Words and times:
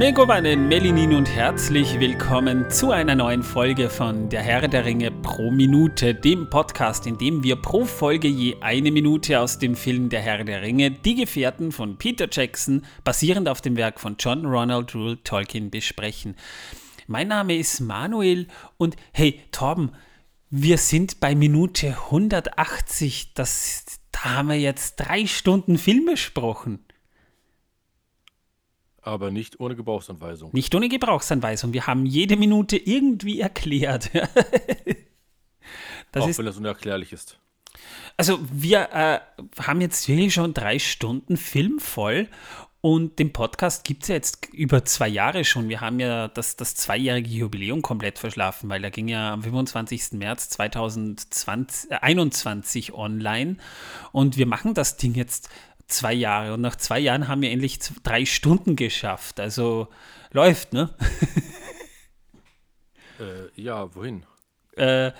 Megowannen, 0.00 0.66
Melinin 0.66 1.12
und 1.12 1.28
herzlich 1.28 2.00
willkommen 2.00 2.70
zu 2.70 2.90
einer 2.90 3.14
neuen 3.14 3.42
Folge 3.42 3.90
von 3.90 4.30
Der 4.30 4.40
Herr 4.40 4.66
der 4.66 4.86
Ringe 4.86 5.10
pro 5.10 5.50
Minute, 5.50 6.14
dem 6.14 6.48
Podcast, 6.48 7.06
in 7.06 7.18
dem 7.18 7.42
wir 7.42 7.56
pro 7.56 7.84
Folge 7.84 8.26
je 8.26 8.56
eine 8.62 8.92
Minute 8.92 9.38
aus 9.38 9.58
dem 9.58 9.76
Film 9.76 10.08
Der 10.08 10.22
Herr 10.22 10.42
der 10.42 10.62
Ringe, 10.62 10.90
Die 10.90 11.16
Gefährten 11.16 11.70
von 11.70 11.98
Peter 11.98 12.28
Jackson, 12.32 12.86
basierend 13.04 13.46
auf 13.46 13.60
dem 13.60 13.76
Werk 13.76 14.00
von 14.00 14.16
John 14.18 14.46
Ronald 14.46 14.94
Rule 14.94 15.22
Tolkien, 15.22 15.70
besprechen. 15.70 16.34
Mein 17.06 17.28
Name 17.28 17.58
ist 17.58 17.80
Manuel 17.80 18.46
und 18.78 18.96
hey, 19.12 19.42
Torben, 19.52 19.90
wir 20.48 20.78
sind 20.78 21.20
bei 21.20 21.34
Minute 21.34 21.88
180. 22.06 23.34
Das, 23.34 23.84
da 24.12 24.36
haben 24.36 24.48
wir 24.48 24.58
jetzt 24.58 24.96
drei 24.96 25.26
Stunden 25.26 25.76
Film 25.76 26.06
besprochen. 26.06 26.86
Aber 29.02 29.30
nicht 29.30 29.60
ohne 29.60 29.76
Gebrauchsanweisung. 29.76 30.50
Nicht 30.52 30.74
ohne 30.74 30.88
Gebrauchsanweisung. 30.88 31.72
Wir 31.72 31.86
haben 31.86 32.06
jede 32.06 32.36
Minute 32.36 32.76
irgendwie 32.76 33.40
erklärt. 33.40 34.10
das 36.12 36.24
Auch 36.24 36.28
ist, 36.28 36.38
wenn 36.38 36.46
das 36.46 36.58
unerklärlich 36.58 37.12
ist. 37.12 37.38
Also 38.16 38.38
wir 38.52 38.90
äh, 38.92 39.20
haben 39.62 39.80
jetzt 39.80 40.08
wirklich 40.08 40.34
schon 40.34 40.52
drei 40.52 40.78
Stunden 40.78 41.36
Film 41.36 41.78
voll 41.78 42.28
und 42.82 43.18
den 43.18 43.34
Podcast 43.34 43.84
gibt 43.84 44.04
es 44.04 44.08
ja 44.08 44.14
jetzt 44.14 44.48
über 44.54 44.86
zwei 44.86 45.08
Jahre 45.08 45.44
schon. 45.44 45.68
Wir 45.68 45.82
haben 45.82 46.00
ja 46.00 46.28
das, 46.28 46.56
das 46.56 46.74
zweijährige 46.74 47.28
Jubiläum 47.28 47.82
komplett 47.82 48.18
verschlafen, 48.18 48.70
weil 48.70 48.82
er 48.82 48.90
ging 48.90 49.08
ja 49.08 49.34
am 49.34 49.42
25. 49.42 50.12
März 50.12 50.48
2021 50.50 52.88
äh, 52.88 52.92
online 52.92 53.58
und 54.12 54.38
wir 54.38 54.46
machen 54.46 54.72
das 54.72 54.96
Ding 54.96 55.14
jetzt 55.14 55.50
zwei 55.90 56.12
Jahre. 56.12 56.54
Und 56.54 56.60
nach 56.60 56.76
zwei 56.76 56.98
Jahren 56.98 57.28
haben 57.28 57.42
wir 57.42 57.50
endlich 57.50 57.78
drei 58.02 58.24
Stunden 58.24 58.76
geschafft. 58.76 59.40
Also 59.40 59.88
läuft, 60.32 60.72
ne? 60.72 60.94
äh, 63.18 63.60
ja, 63.60 63.94
wohin? 63.94 64.24
Äh, 64.76 65.12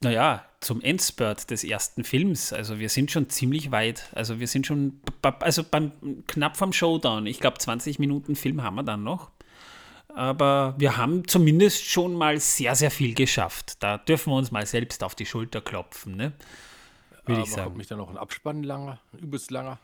naja, 0.00 0.44
zum 0.60 0.80
Endspurt 0.80 1.50
des 1.50 1.64
ersten 1.64 2.04
Films. 2.04 2.52
Also 2.52 2.78
wir 2.78 2.88
sind 2.88 3.10
schon 3.10 3.28
ziemlich 3.28 3.70
weit. 3.70 4.08
Also 4.12 4.40
wir 4.40 4.48
sind 4.48 4.66
schon 4.66 5.00
also 5.22 5.64
beim, 5.64 5.92
knapp 6.26 6.56
vom 6.56 6.72
Showdown. 6.72 7.26
Ich 7.26 7.40
glaube, 7.40 7.58
20 7.58 7.98
Minuten 7.98 8.36
Film 8.36 8.62
haben 8.62 8.76
wir 8.76 8.82
dann 8.82 9.04
noch. 9.04 9.30
Aber 10.08 10.74
wir 10.78 10.96
haben 10.96 11.28
zumindest 11.28 11.84
schon 11.84 12.14
mal 12.14 12.40
sehr, 12.40 12.74
sehr 12.74 12.90
viel 12.90 13.14
geschafft. 13.14 13.82
Da 13.82 13.98
dürfen 13.98 14.32
wir 14.32 14.36
uns 14.36 14.50
mal 14.50 14.66
selbst 14.66 15.04
auf 15.04 15.14
die 15.14 15.26
Schulter 15.26 15.60
klopfen, 15.60 16.16
ne? 16.16 16.32
Würde 17.28 17.42
ich 17.42 17.50
sagen. 17.50 17.64
Kommt 17.64 17.76
mich 17.76 17.86
dann 17.86 17.98
noch 17.98 18.10
ein 18.10 18.16
Abspann 18.16 18.62
langer, 18.62 19.00
übelst 19.20 19.50
langer? 19.50 19.78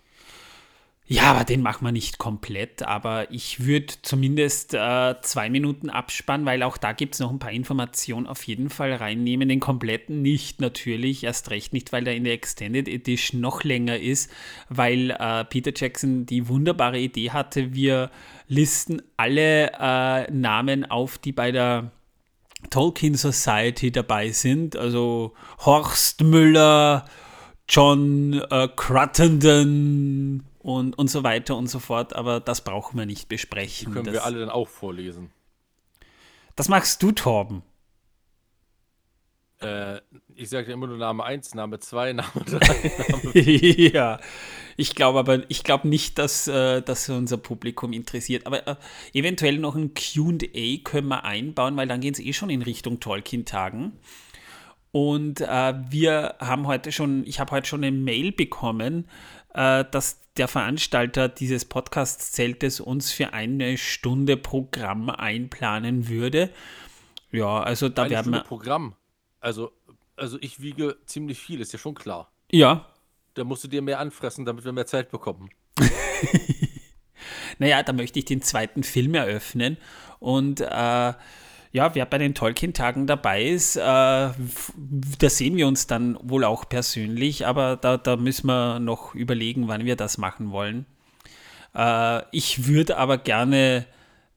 Ja, 1.07 1.25
aber 1.25 1.45
den 1.45 1.61
machen 1.61 1.85
wir 1.85 1.93
nicht 1.93 2.17
komplett, 2.17 2.83
aber 2.83 3.31
ich 3.31 3.67
würde 3.67 3.93
zumindest 4.01 4.73
äh, 4.73 5.15
zwei 5.21 5.51
Minuten 5.51 5.91
abspannen, 5.91 6.47
weil 6.47 6.63
auch 6.63 6.79
da 6.79 6.93
gibt 6.93 7.13
es 7.13 7.21
noch 7.21 7.31
ein 7.31 7.39
paar 7.39 7.51
Informationen 7.51 8.27
auf 8.27 8.43
jeden 8.45 8.71
Fall 8.71 8.95
reinnehmen. 8.95 9.51
Den 9.51 9.61
kompletten 9.61 10.23
nicht 10.23 10.63
natürlich, 10.63 11.25
erst 11.25 11.51
recht 11.51 11.75
nicht, 11.75 11.93
weil 11.93 12.05
der 12.05 12.17
in 12.17 12.25
der 12.25 12.33
Extended 12.33 12.89
Edition 12.89 13.43
noch 13.43 13.65
länger 13.65 13.99
ist, 13.99 14.31
weil 14.71 15.11
äh, 15.11 15.45
Peter 15.45 15.73
Jackson 15.77 16.25
die 16.25 16.49
wunderbare 16.49 16.99
Idee 16.99 17.33
hatte, 17.33 17.75
wir 17.75 18.11
listen 18.49 19.03
alle 19.19 19.73
äh, 19.79 20.31
Namen 20.31 20.91
auf, 20.91 21.19
die 21.19 21.33
bei 21.33 21.53
der 21.53 21.91
Tolkien 22.71 23.15
Society 23.15 23.93
dabei 23.93 24.31
sind, 24.31 24.75
also 24.75 25.35
Horst 25.67 26.23
Müller, 26.23 27.05
John 27.69 28.35
äh, 28.51 28.69
Cruttenden 28.75 30.45
und, 30.59 30.99
und 30.99 31.09
so 31.09 31.23
weiter 31.23 31.57
und 31.57 31.69
so 31.69 31.79
fort, 31.79 32.15
aber 32.15 32.41
das 32.41 32.63
brauchen 32.63 32.99
wir 32.99 33.07
nicht 33.07 33.29
besprechen. 33.29 33.93
Können 33.93 34.07
das, 34.07 34.15
wir 34.15 34.25
alle 34.25 34.41
dann 34.41 34.51
auch 34.51 34.69
vorlesen. 34.69 35.31
Das 36.57 36.69
machst 36.69 37.03
du, 37.03 37.13
Torben. 37.13 37.63
Äh, 39.61 40.01
ich 40.35 40.51
sage 40.51 40.73
immer 40.73 40.87
nur 40.87 40.99
Name 40.99 41.25
1, 41.25 41.55
Name 41.55 41.79
2, 41.79 42.13
Name 42.15 42.31
3, 42.35 42.93
Name 43.09 43.41
Ja, 43.93 44.21
ich 44.77 44.95
glaube 44.95 45.19
aber, 45.19 45.49
ich 45.49 45.65
glaube 45.65 45.89
nicht, 45.89 46.19
dass 46.19 46.49
äh, 46.49 46.83
das 46.83 47.09
unser 47.09 47.39
Publikum 47.39 47.93
interessiert. 47.93 48.47
Aber 48.47 48.67
äh, 48.67 48.77
eventuell 49.13 49.59
noch 49.59 49.75
ein 49.75 49.95
QA 49.95 50.79
können 50.83 51.09
wir 51.09 51.25
einbauen, 51.25 51.77
weil 51.77 51.89
dann 51.89 52.01
gehen 52.01 52.13
es 52.13 52.21
eh 52.21 52.33
schon 52.33 52.51
in 52.51 52.63
Richtung 52.63 53.01
Tolkien-Tagen. 53.01 53.93
Und 54.95 55.41
äh, 55.41 55.75
wir 55.91 56.37
haben 56.39 56.69
heute 56.69 56.93
schon, 56.93 57.27
ich 57.27 57.41
habe 57.41 57.51
heute 57.51 57.67
schon 57.67 57.83
eine 57.83 57.91
Mail 57.91 58.31
bekommen, 58.31 59.09
äh, 59.53 59.85
dass 59.91 60.21
der 60.37 60.47
Veranstalter 60.47 61.29
dieses 61.29 61.65
Podcast-Zeltes 61.65 62.79
uns 62.79 63.11
für 63.11 63.33
eine 63.33 63.77
Stunde 63.77 64.37
Programm 64.37 65.11
einplanen 65.11 66.07
würde. 66.07 66.49
Ja, 67.33 67.61
also 67.61 67.89
da 67.89 68.03
eine 68.03 68.11
werden 68.13 68.23
Stunde 68.23 68.39
wir. 68.39 68.45
Programm. 68.45 68.95
Also, 69.41 69.73
also 70.15 70.39
ich 70.41 70.61
wiege 70.61 70.97
ziemlich 71.07 71.41
viel, 71.41 71.61
ist 71.61 71.73
ja 71.73 71.79
schon 71.81 71.97
klar. 71.97 72.31
Ja. 72.53 72.87
Da 73.35 73.43
musst 73.43 73.65
du 73.65 73.69
dir 73.69 73.83
mehr 73.83 73.99
anfressen, 73.99 74.45
damit 74.45 74.65
wir 74.65 74.71
mehr 74.71 74.87
Zeit 74.87 75.11
bekommen. 75.11 75.51
naja, 77.59 77.83
da 77.83 77.93
möchte 77.93 78.21
ich 78.21 78.27
den 78.27 78.43
zweiten 78.43 78.85
Film 78.85 79.17
eröffnen 79.17 79.77
und 80.21 80.61
äh, 80.61 81.15
ja, 81.75 81.93
wer 81.97 82.07
bei 82.07 82.19
den 82.19 82.35
Tolkien-Tagen 82.35 83.09
dabei 83.09 83.43
ist, 83.43 83.75
äh, 83.75 83.81
da 83.81 84.33
sehen 85.23 85.57
wir 85.57 85.67
uns 85.67 85.89
dann 85.89 86.17
wohl 86.23 86.45
auch 86.45 86.69
persönlich, 86.69 87.49
aber 87.49 87.77
da, 87.77 87.97
da 87.97 88.15
müssen 88.15 88.47
wir 88.47 88.79
noch 88.79 89.13
überlegen, 89.17 89.67
wann 89.67 89.85
wir 89.85 89.97
das 89.97 90.17
machen 90.17 90.53
wollen. 90.53 90.87
Äh, 91.75 92.23
ich 92.31 92.69
würde 92.69 92.97
aber 92.97 93.19
gerne 93.19 93.87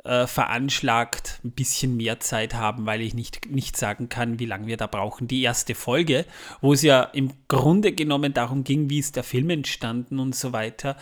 äh, 0.03 0.25
veranschlagt 0.25 1.39
ein 1.43 1.51
bisschen 1.51 1.95
mehr 1.95 2.19
Zeit 2.19 2.55
haben, 2.55 2.87
weil 2.87 3.01
ich 3.01 3.13
nicht, 3.13 3.51
nicht 3.51 3.77
sagen 3.77 4.09
kann, 4.09 4.39
wie 4.39 4.47
lange 4.47 4.65
wir 4.65 4.77
da 4.77 4.87
brauchen. 4.87 5.27
Die 5.27 5.43
erste 5.43 5.75
Folge, 5.75 6.25
wo 6.61 6.73
es 6.73 6.81
ja 6.81 7.03
im 7.03 7.33
Grunde 7.47 7.91
genommen 7.91 8.33
darum 8.33 8.63
ging, 8.63 8.89
wie 8.89 8.97
ist 8.97 9.15
der 9.15 9.23
Film 9.23 9.51
entstanden 9.51 10.17
und 10.17 10.33
so 10.33 10.53
weiter, 10.53 10.97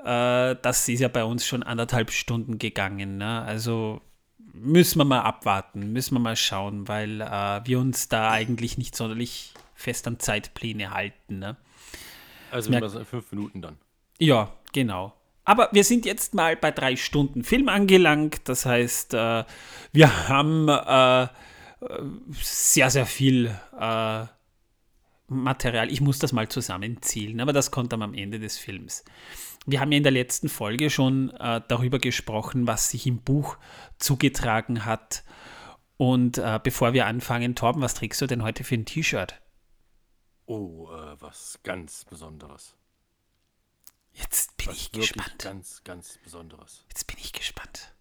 äh, 0.00 0.56
das 0.60 0.88
ist 0.88 0.98
ja 0.98 1.06
bei 1.06 1.22
uns 1.22 1.46
schon 1.46 1.62
anderthalb 1.62 2.10
Stunden 2.10 2.58
gegangen. 2.58 3.18
Ne? 3.18 3.42
Also 3.42 4.00
müssen 4.60 4.98
wir 4.98 5.04
mal 5.04 5.22
abwarten, 5.22 5.92
müssen 5.92 6.14
wir 6.14 6.20
mal 6.20 6.36
schauen, 6.36 6.88
weil 6.88 7.20
äh, 7.20 7.60
wir 7.64 7.78
uns 7.78 8.08
da 8.08 8.30
eigentlich 8.30 8.78
nicht 8.78 8.96
sonderlich 8.96 9.54
fest 9.74 10.06
an 10.06 10.18
Zeitpläne 10.18 10.90
halten. 10.92 11.38
Ne? 11.38 11.56
Also 12.50 12.70
merkt, 12.70 12.94
in 12.94 13.04
fünf 13.04 13.30
Minuten 13.32 13.62
dann. 13.62 13.78
Ja, 14.18 14.52
genau. 14.72 15.14
Aber 15.44 15.70
wir 15.72 15.84
sind 15.84 16.04
jetzt 16.04 16.34
mal 16.34 16.56
bei 16.56 16.70
drei 16.70 16.96
Stunden 16.96 17.42
Film 17.42 17.68
angelangt. 17.68 18.48
Das 18.48 18.66
heißt, 18.66 19.14
äh, 19.14 19.44
wir 19.92 20.28
haben 20.28 20.68
äh, 20.68 21.28
sehr, 22.32 22.90
sehr 22.90 23.06
viel 23.06 23.54
äh, 23.78 24.26
Material. 25.28 25.90
Ich 25.90 26.00
muss 26.00 26.18
das 26.18 26.32
mal 26.32 26.48
zusammenzielen, 26.48 27.40
aber 27.40 27.52
das 27.52 27.70
kommt 27.70 27.92
dann 27.92 28.02
am 28.02 28.14
Ende 28.14 28.38
des 28.38 28.58
Films. 28.58 29.04
Wir 29.70 29.80
haben 29.80 29.92
ja 29.92 29.98
in 29.98 30.02
der 30.02 30.12
letzten 30.12 30.48
Folge 30.48 30.88
schon 30.88 31.28
äh, 31.28 31.60
darüber 31.68 31.98
gesprochen, 31.98 32.66
was 32.66 32.88
sich 32.88 33.06
im 33.06 33.20
Buch 33.20 33.58
zugetragen 33.98 34.86
hat. 34.86 35.24
Und 35.98 36.38
äh, 36.38 36.58
bevor 36.62 36.94
wir 36.94 37.04
anfangen, 37.04 37.54
Torben, 37.54 37.82
was 37.82 37.92
trägst 37.92 38.18
du 38.22 38.26
denn 38.26 38.42
heute 38.42 38.64
für 38.64 38.76
ein 38.76 38.86
T-Shirt? 38.86 39.38
Oh, 40.46 40.88
äh, 40.90 41.20
was 41.20 41.60
ganz 41.64 42.06
Besonderes. 42.06 42.76
Jetzt 44.14 44.56
bin 44.56 44.68
was 44.68 44.76
ich 44.76 44.90
gespannt. 44.90 45.38
Ganz, 45.38 45.84
ganz 45.84 46.18
Besonderes. 46.24 46.86
Jetzt 46.88 47.06
bin 47.06 47.16
ich 47.20 47.34
gespannt. 47.34 47.94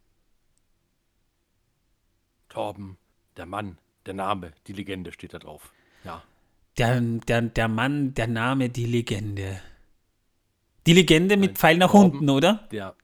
Torben, 2.47 2.97
der 3.35 3.45
Mann, 3.45 3.77
der 4.05 4.13
Name, 4.13 4.53
die 4.67 4.73
Legende 4.73 5.11
steht 5.11 5.33
da 5.33 5.39
drauf. 5.39 5.73
Ja. 6.05 6.23
Der, 6.77 7.01
der, 7.01 7.41
der 7.41 7.67
Mann, 7.67 8.13
der 8.13 8.27
Name, 8.27 8.69
die 8.69 8.85
Legende. 8.85 9.59
Die 10.87 10.93
Legende 10.93 11.35
mit 11.35 11.51
Nein, 11.51 11.55
Pfeil 11.57 11.77
nach 11.77 11.91
Torben, 11.91 12.11
unten, 12.11 12.29
oder? 12.29 12.67
Der 12.71 12.95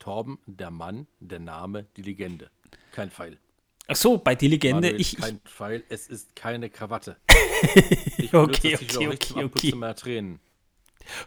Torben, 0.00 0.38
der 0.46 0.72
Mann, 0.72 1.06
der 1.20 1.38
Name, 1.38 1.86
die 1.96 2.02
Legende. 2.02 2.50
Kein 2.90 3.10
Pfeil. 3.10 3.38
Ach 3.86 3.94
so, 3.94 4.18
bei 4.18 4.34
die 4.34 4.48
Legende. 4.48 4.88
Manuel, 4.88 5.00
ich, 5.00 5.16
kein 5.16 5.38
Pfeil, 5.40 5.84
es 5.88 6.08
ist 6.08 6.34
keine 6.34 6.70
Krawatte. 6.70 7.16
ich 8.18 8.34
okay, 8.34 8.74
okay, 8.74 9.08
okay, 9.08 9.44
okay. 9.44 9.74
Mehr 9.76 9.94
Tränen. 9.94 10.40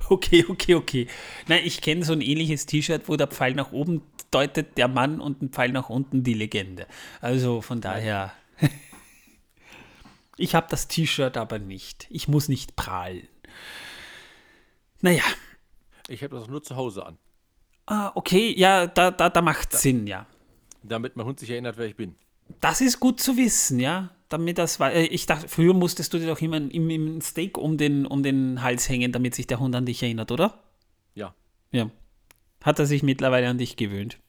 Okay, 0.10 0.46
okay, 0.50 0.76
okay. 0.76 1.08
Nein, 1.48 1.62
ich 1.64 1.80
kenne 1.80 2.04
so 2.04 2.12
ein 2.12 2.22
ähnliches 2.22 2.66
T-Shirt, 2.66 3.04
wo 3.08 3.16
der 3.16 3.28
Pfeil 3.28 3.54
nach 3.54 3.72
oben 3.72 4.02
deutet 4.30 4.78
der 4.78 4.90
Mann 4.90 5.22
und 5.22 5.42
ein 5.42 5.50
Pfeil 5.50 5.72
nach 5.72 5.90
unten 5.90 6.24
die 6.24 6.34
Legende. 6.34 6.86
Also 7.22 7.62
von 7.62 7.80
daher. 7.80 8.34
ich 10.38 10.54
habe 10.54 10.68
das 10.70 10.90
T-Shirt 10.90 11.38
aber 11.38 11.60
nicht. 11.60 12.08
Ich 12.10 12.28
muss 12.28 12.50
nicht 12.50 12.76
prahlen. 12.76 13.28
Naja, 15.00 15.24
ich 16.08 16.24
habe 16.24 16.36
das 16.36 16.48
nur 16.48 16.64
zu 16.64 16.76
Hause 16.76 17.06
an. 17.06 17.18
Ah, 17.86 18.12
okay, 18.16 18.54
ja, 18.58 18.88
da, 18.88 19.12
da, 19.12 19.30
da 19.30 19.42
macht 19.42 19.74
da, 19.74 19.78
Sinn, 19.78 20.08
ja. 20.08 20.26
Damit 20.84 21.16
mein 21.16 21.26
Hund 21.26 21.40
sich 21.40 21.50
erinnert, 21.50 21.78
wer 21.78 21.86
ich 21.86 21.96
bin. 21.96 22.16
Das 22.62 22.82
ist 22.82 23.00
gut 23.00 23.20
zu 23.20 23.38
wissen, 23.38 23.80
ja. 23.80 24.10
Damit 24.30 24.58
das 24.58 24.80
war. 24.80 24.92
Äh, 24.92 25.06
ich 25.06 25.26
dachte, 25.26 25.48
früher 25.48 25.74
musstest 25.74 26.14
du 26.14 26.20
dir 26.20 26.28
doch 26.28 26.42
immer 26.42 26.58
im, 26.58 26.90
im 26.90 27.22
Steak 27.22 27.58
um 27.58 27.78
den, 27.78 28.06
um 28.06 28.24
den 28.24 28.62
Hals 28.62 28.90
hängen, 28.90 29.12
damit 29.12 29.36
sich 29.36 29.48
der 29.48 29.60
Hund 29.60 29.74
an 29.76 29.86
dich 29.86 30.04
erinnert, 30.04 30.32
oder? 30.32 30.62
Ja. 31.16 31.34
Ja. 31.72 31.90
Hat 32.62 32.80
er 32.80 32.86
sich 32.86 33.04
mittlerweile 33.04 33.48
an 33.48 33.58
dich 33.58 33.78
gewöhnt? 33.78 34.20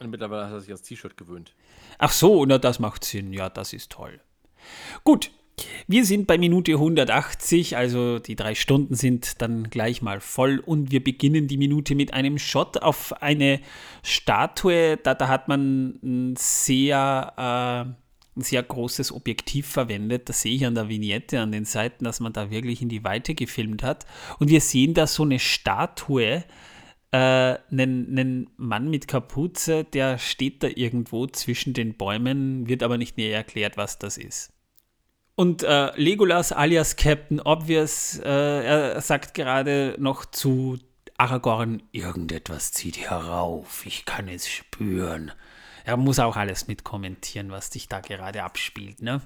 Und 0.00 0.10
mittlerweile 0.10 0.46
hat 0.46 0.52
er 0.52 0.60
sich 0.60 0.70
ans 0.70 0.82
T-Shirt 0.82 1.16
gewöhnt. 1.16 1.54
Ach 1.98 2.12
so, 2.12 2.44
na, 2.44 2.58
das 2.58 2.80
macht 2.80 3.04
Sinn. 3.04 3.32
Ja, 3.32 3.48
das 3.48 3.72
ist 3.72 3.92
toll. 3.92 4.20
Gut, 5.04 5.30
wir 5.86 6.04
sind 6.04 6.26
bei 6.26 6.36
Minute 6.36 6.72
180, 6.72 7.76
also 7.76 8.18
die 8.18 8.36
drei 8.36 8.54
Stunden 8.54 8.94
sind 8.94 9.40
dann 9.40 9.70
gleich 9.70 10.02
mal 10.02 10.20
voll 10.20 10.58
und 10.58 10.90
wir 10.90 11.02
beginnen 11.02 11.48
die 11.48 11.56
Minute 11.56 11.94
mit 11.94 12.12
einem 12.12 12.38
Shot 12.38 12.78
auf 12.78 13.22
eine 13.22 13.60
Statue. 14.02 14.98
Da, 14.98 15.14
da 15.14 15.28
hat 15.28 15.48
man 15.48 15.98
ein 16.02 16.34
sehr, 16.36 17.32
äh, 17.36 18.38
ein 18.38 18.42
sehr 18.42 18.62
großes 18.62 19.12
Objektiv 19.12 19.66
verwendet. 19.66 20.28
Das 20.28 20.42
sehe 20.42 20.54
ich 20.54 20.66
an 20.66 20.74
der 20.74 20.88
Vignette, 20.88 21.40
an 21.40 21.52
den 21.52 21.64
Seiten, 21.64 22.04
dass 22.04 22.20
man 22.20 22.34
da 22.34 22.50
wirklich 22.50 22.82
in 22.82 22.90
die 22.90 23.04
Weite 23.04 23.34
gefilmt 23.34 23.82
hat. 23.82 24.06
Und 24.38 24.50
wir 24.50 24.60
sehen 24.60 24.92
da 24.92 25.06
so 25.06 25.22
eine 25.22 25.38
Statue, 25.38 26.44
äh, 27.12 27.16
einen, 27.16 27.58
einen 27.70 28.50
Mann 28.58 28.90
mit 28.90 29.08
Kapuze, 29.08 29.84
der 29.84 30.18
steht 30.18 30.62
da 30.62 30.68
irgendwo 30.68 31.26
zwischen 31.28 31.72
den 31.72 31.96
Bäumen, 31.96 32.68
wird 32.68 32.82
aber 32.82 32.98
nicht 32.98 33.16
näher 33.16 33.36
erklärt, 33.36 33.78
was 33.78 33.98
das 33.98 34.18
ist. 34.18 34.52
Und 35.36 35.62
äh, 35.62 35.94
Legolas 35.96 36.50
alias 36.50 36.96
Captain 36.96 37.40
Obvious, 37.40 38.18
äh, 38.24 38.64
er 38.64 39.00
sagt 39.02 39.34
gerade 39.34 39.94
noch 39.98 40.24
zu 40.24 40.78
Aragorn, 41.18 41.82
irgendetwas 41.92 42.72
zieht 42.72 42.98
herauf, 42.98 43.84
ich 43.84 44.06
kann 44.06 44.28
es 44.28 44.48
spüren. 44.48 45.32
Er 45.84 45.98
muss 45.98 46.18
auch 46.18 46.36
alles 46.36 46.68
mitkommentieren, 46.68 47.50
was 47.50 47.68
sich 47.68 47.86
da 47.86 48.00
gerade 48.00 48.42
abspielt. 48.42 49.02
Ne? 49.02 49.20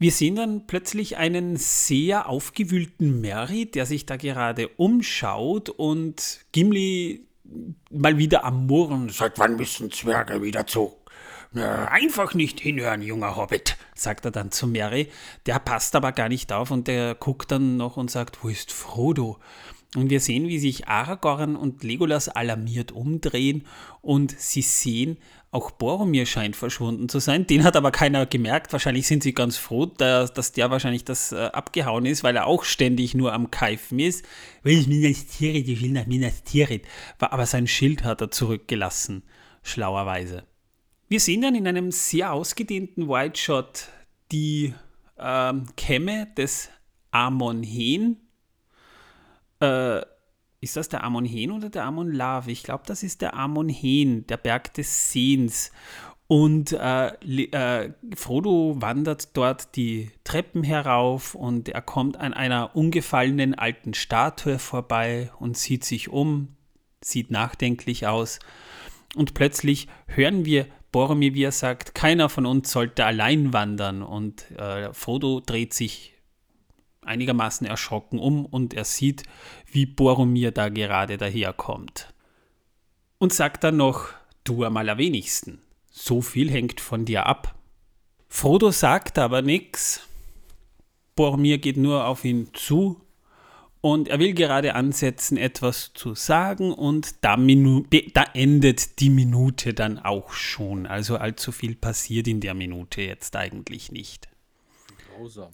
Wir 0.00 0.10
sehen 0.10 0.34
dann 0.34 0.66
plötzlich 0.66 1.16
einen 1.16 1.56
sehr 1.56 2.28
aufgewühlten 2.28 3.20
Merry, 3.20 3.66
der 3.66 3.86
sich 3.86 4.04
da 4.04 4.16
gerade 4.16 4.68
umschaut 4.68 5.68
und 5.68 6.40
Gimli 6.52 7.28
mal 7.90 8.18
wieder 8.18 8.44
am 8.44 8.66
Murren. 8.66 9.08
Seit 9.08 9.38
wann 9.38 9.56
müssen 9.56 9.90
Zwerge 9.90 10.42
wieder 10.42 10.66
zu 10.66 10.97
einfach 11.54 12.34
nicht 12.34 12.60
hinhören, 12.60 13.02
junger 13.02 13.36
Hobbit, 13.36 13.76
sagt 13.94 14.24
er 14.24 14.30
dann 14.30 14.50
zu 14.50 14.66
Mary. 14.66 15.08
Der 15.46 15.58
passt 15.58 15.96
aber 15.96 16.12
gar 16.12 16.28
nicht 16.28 16.52
auf 16.52 16.70
und 16.70 16.88
der 16.88 17.14
guckt 17.14 17.50
dann 17.50 17.76
noch 17.76 17.96
und 17.96 18.10
sagt, 18.10 18.42
wo 18.42 18.48
ist 18.48 18.72
Frodo? 18.72 19.38
Und 19.96 20.10
wir 20.10 20.20
sehen, 20.20 20.48
wie 20.48 20.58
sich 20.58 20.86
Aragorn 20.86 21.56
und 21.56 21.82
Legolas 21.82 22.28
alarmiert 22.28 22.92
umdrehen 22.92 23.64
und 24.02 24.38
sie 24.38 24.60
sehen, 24.60 25.16
auch 25.50 25.70
Boromir 25.70 26.26
scheint 26.26 26.56
verschwunden 26.56 27.08
zu 27.08 27.20
sein. 27.20 27.46
Den 27.46 27.64
hat 27.64 27.74
aber 27.74 27.90
keiner 27.90 28.26
gemerkt. 28.26 28.70
Wahrscheinlich 28.74 29.06
sind 29.06 29.22
sie 29.22 29.32
ganz 29.32 29.56
froh, 29.56 29.86
dass 29.86 30.52
der 30.52 30.70
wahrscheinlich 30.70 31.06
das 31.06 31.32
äh, 31.32 31.36
abgehauen 31.36 32.04
ist, 32.04 32.22
weil 32.22 32.36
er 32.36 32.46
auch 32.46 32.64
ständig 32.64 33.14
nur 33.14 33.32
am 33.32 33.50
Keifen 33.50 33.98
ist. 33.98 34.26
Will 34.62 34.78
ich 34.78 34.88
Minas 34.88 35.26
Tirith, 35.26 35.66
ich 35.66 35.80
will 35.80 35.92
nach 35.92 36.04
Minas 36.04 36.42
Tirith. 36.42 36.82
Aber 37.18 37.46
sein 37.46 37.66
Schild 37.66 38.04
hat 38.04 38.20
er 38.20 38.30
zurückgelassen, 38.30 39.22
schlauerweise. 39.62 40.42
Wir 41.10 41.20
sehen 41.20 41.40
dann 41.40 41.54
in 41.54 41.66
einem 41.66 41.90
sehr 41.90 42.34
ausgedehnten 42.34 43.08
White 43.08 43.40
Shot 43.40 43.88
die 44.30 44.74
ähm, 45.18 45.66
Kämme 45.74 46.28
des 46.36 46.68
Amon 47.10 47.62
Hen. 47.62 48.18
Äh, 49.60 50.02
ist 50.60 50.76
das 50.76 50.90
der 50.90 51.04
Amon 51.04 51.24
Hen 51.24 51.50
oder 51.50 51.70
der 51.70 51.84
Amon 51.84 52.12
Lav? 52.12 52.46
Ich 52.48 52.62
glaube, 52.62 52.82
das 52.86 53.02
ist 53.02 53.22
der 53.22 53.34
Amon 53.34 53.70
Hen, 53.70 54.26
der 54.26 54.36
Berg 54.36 54.74
des 54.74 55.10
Sehens. 55.10 55.72
Und 56.26 56.72
äh, 56.72 57.06
äh, 57.06 57.94
Frodo 58.14 58.76
wandert 58.78 59.34
dort 59.34 59.76
die 59.76 60.10
Treppen 60.24 60.62
herauf 60.62 61.34
und 61.34 61.70
er 61.70 61.80
kommt 61.80 62.18
an 62.18 62.34
einer 62.34 62.76
umgefallenen 62.76 63.54
alten 63.54 63.94
Statue 63.94 64.58
vorbei 64.58 65.30
und 65.38 65.56
sieht 65.56 65.86
sich 65.86 66.10
um, 66.10 66.56
sieht 67.00 67.30
nachdenklich 67.30 68.06
aus. 68.06 68.40
Und 69.14 69.32
plötzlich 69.32 69.88
hören 70.06 70.44
wir 70.44 70.66
Boromir, 70.90 71.34
wie 71.34 71.44
er 71.44 71.52
sagt, 71.52 71.94
keiner 71.94 72.28
von 72.28 72.46
uns 72.46 72.70
sollte 72.70 73.04
allein 73.04 73.52
wandern. 73.52 74.02
Und 74.02 74.50
äh, 74.52 74.92
Frodo 74.92 75.40
dreht 75.40 75.74
sich 75.74 76.14
einigermaßen 77.02 77.66
erschrocken 77.66 78.18
um 78.18 78.44
und 78.44 78.74
er 78.74 78.84
sieht, 78.84 79.22
wie 79.70 79.86
Boromir 79.86 80.52
da 80.52 80.68
gerade 80.68 81.16
daherkommt. 81.16 82.12
Und 83.18 83.32
sagt 83.32 83.64
dann 83.64 83.76
noch, 83.76 84.08
du 84.44 84.64
am 84.64 84.76
allerwenigsten. 84.76 85.60
So 85.90 86.20
viel 86.20 86.50
hängt 86.50 86.80
von 86.80 87.04
dir 87.04 87.26
ab. 87.26 87.54
Frodo 88.28 88.70
sagt 88.70 89.18
aber 89.18 89.42
nichts. 89.42 90.06
Boromir 91.16 91.58
geht 91.58 91.76
nur 91.76 92.06
auf 92.06 92.24
ihn 92.24 92.50
zu 92.52 93.00
und 93.80 94.08
er 94.08 94.18
will 94.18 94.34
gerade 94.34 94.74
ansetzen, 94.74 95.36
etwas 95.36 95.92
zu 95.94 96.14
sagen 96.14 96.72
und 96.72 97.24
da, 97.24 97.36
da, 97.36 98.24
endet 98.34 98.98
die 99.00 99.10
Minute 99.10 99.72
dann 99.72 99.98
auch 99.98 100.32
schon. 100.32 100.86
Also 100.86 101.16
allzu 101.16 101.52
viel 101.52 101.76
passiert 101.76 102.26
in 102.26 102.40
der 102.40 102.54
Minute 102.54 103.02
jetzt 103.02 103.36
eigentlich 103.36 103.92
nicht. 103.92 104.28
Grausam. 105.06 105.52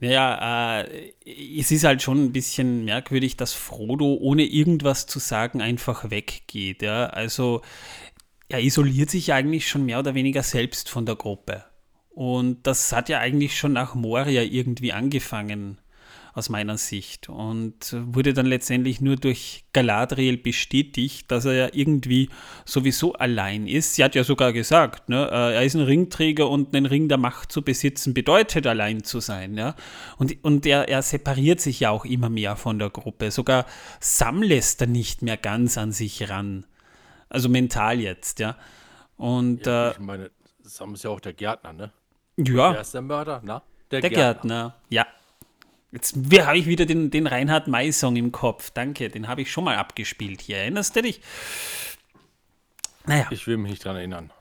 Naja, 0.00 0.82
äh, 0.82 1.12
es 1.58 1.70
ist 1.70 1.84
halt 1.84 2.02
schon 2.02 2.24
ein 2.24 2.32
bisschen 2.32 2.84
merkwürdig, 2.84 3.36
dass 3.36 3.54
Frodo 3.54 4.18
ohne 4.20 4.44
irgendwas 4.44 5.06
zu 5.06 5.18
sagen 5.18 5.62
einfach 5.62 6.10
weggeht. 6.10 6.82
Ja? 6.82 7.06
Also 7.06 7.62
er 8.48 8.60
isoliert 8.60 9.08
sich 9.08 9.32
eigentlich 9.32 9.68
schon 9.68 9.86
mehr 9.86 10.00
oder 10.00 10.14
weniger 10.14 10.42
selbst 10.42 10.90
von 10.90 11.06
der 11.06 11.16
Gruppe. 11.16 11.64
Und 12.10 12.66
das 12.66 12.92
hat 12.92 13.08
ja 13.08 13.18
eigentlich 13.18 13.58
schon 13.58 13.72
nach 13.72 13.94
Moria 13.94 14.42
irgendwie 14.42 14.92
angefangen 14.92 15.78
aus 16.34 16.48
meiner 16.48 16.76
Sicht. 16.76 17.28
Und 17.28 17.96
wurde 18.06 18.34
dann 18.34 18.46
letztendlich 18.46 19.00
nur 19.00 19.16
durch 19.16 19.64
Galadriel 19.72 20.36
bestätigt, 20.36 21.30
dass 21.30 21.44
er 21.44 21.52
ja 21.54 21.68
irgendwie 21.72 22.28
sowieso 22.64 23.14
allein 23.14 23.68
ist. 23.68 23.94
Sie 23.94 24.02
hat 24.02 24.16
ja 24.16 24.24
sogar 24.24 24.52
gesagt, 24.52 25.08
ne, 25.08 25.28
äh, 25.30 25.54
er 25.54 25.64
ist 25.64 25.74
ein 25.74 25.82
Ringträger 25.82 26.50
und 26.50 26.74
einen 26.74 26.86
Ring 26.86 27.08
der 27.08 27.18
Macht 27.18 27.52
zu 27.52 27.62
besitzen 27.62 28.14
bedeutet 28.14 28.66
allein 28.66 29.04
zu 29.04 29.20
sein. 29.20 29.56
Ja? 29.56 29.76
Und, 30.18 30.42
und 30.42 30.66
er, 30.66 30.88
er 30.88 31.02
separiert 31.02 31.60
sich 31.60 31.80
ja 31.80 31.90
auch 31.90 32.04
immer 32.04 32.28
mehr 32.28 32.56
von 32.56 32.80
der 32.80 32.90
Gruppe. 32.90 33.30
Sogar 33.30 33.64
Sam 34.00 34.42
lässt 34.42 34.80
er 34.80 34.88
nicht 34.88 35.22
mehr 35.22 35.36
ganz 35.36 35.78
an 35.78 35.92
sich 35.92 36.28
ran. 36.28 36.66
Also 37.28 37.48
mental 37.48 38.00
jetzt, 38.00 38.40
ja. 38.40 38.56
Und, 39.16 39.66
ja, 39.66 39.88
äh, 39.88 39.92
ich 39.92 39.98
meine, 40.00 40.30
Sam 40.62 40.94
ist 40.94 41.04
ja 41.04 41.10
auch 41.10 41.20
der 41.20 41.32
Gärtner, 41.32 41.72
ne? 41.72 41.92
Ja. 42.36 42.72
Wer 42.72 42.80
ist 42.80 42.94
der 42.94 43.02
Mörder? 43.02 43.40
Na? 43.44 43.62
Der, 43.92 44.00
der 44.00 44.10
Gärtner. 44.10 44.32
Gärtner. 44.32 44.74
Ja, 44.88 45.06
Jetzt 45.94 46.16
habe 46.16 46.58
ich 46.58 46.66
wieder 46.66 46.86
den, 46.86 47.12
den 47.12 47.28
Reinhard 47.28 47.68
May-Song 47.68 48.16
im 48.16 48.32
Kopf. 48.32 48.70
Danke, 48.70 49.08
den 49.10 49.28
habe 49.28 49.42
ich 49.42 49.52
schon 49.52 49.62
mal 49.62 49.76
abgespielt 49.76 50.40
hier. 50.40 50.56
Erinnerst 50.56 50.96
du 50.96 51.02
dich? 51.02 51.20
Naja. 53.06 53.28
Ich 53.30 53.46
will 53.46 53.58
mich 53.58 53.70
nicht 53.70 53.84
dran 53.84 53.94
erinnern. 53.94 54.32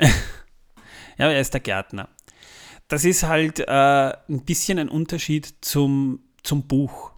ja, 1.19 1.29
er 1.29 1.39
ist 1.39 1.53
der 1.53 1.61
Gärtner. 1.61 2.09
Das 2.87 3.05
ist 3.05 3.21
halt 3.21 3.59
äh, 3.59 3.67
ein 3.67 4.45
bisschen 4.45 4.79
ein 4.79 4.89
Unterschied 4.89 5.53
zum, 5.61 6.23
zum 6.41 6.67
Buch. 6.67 7.11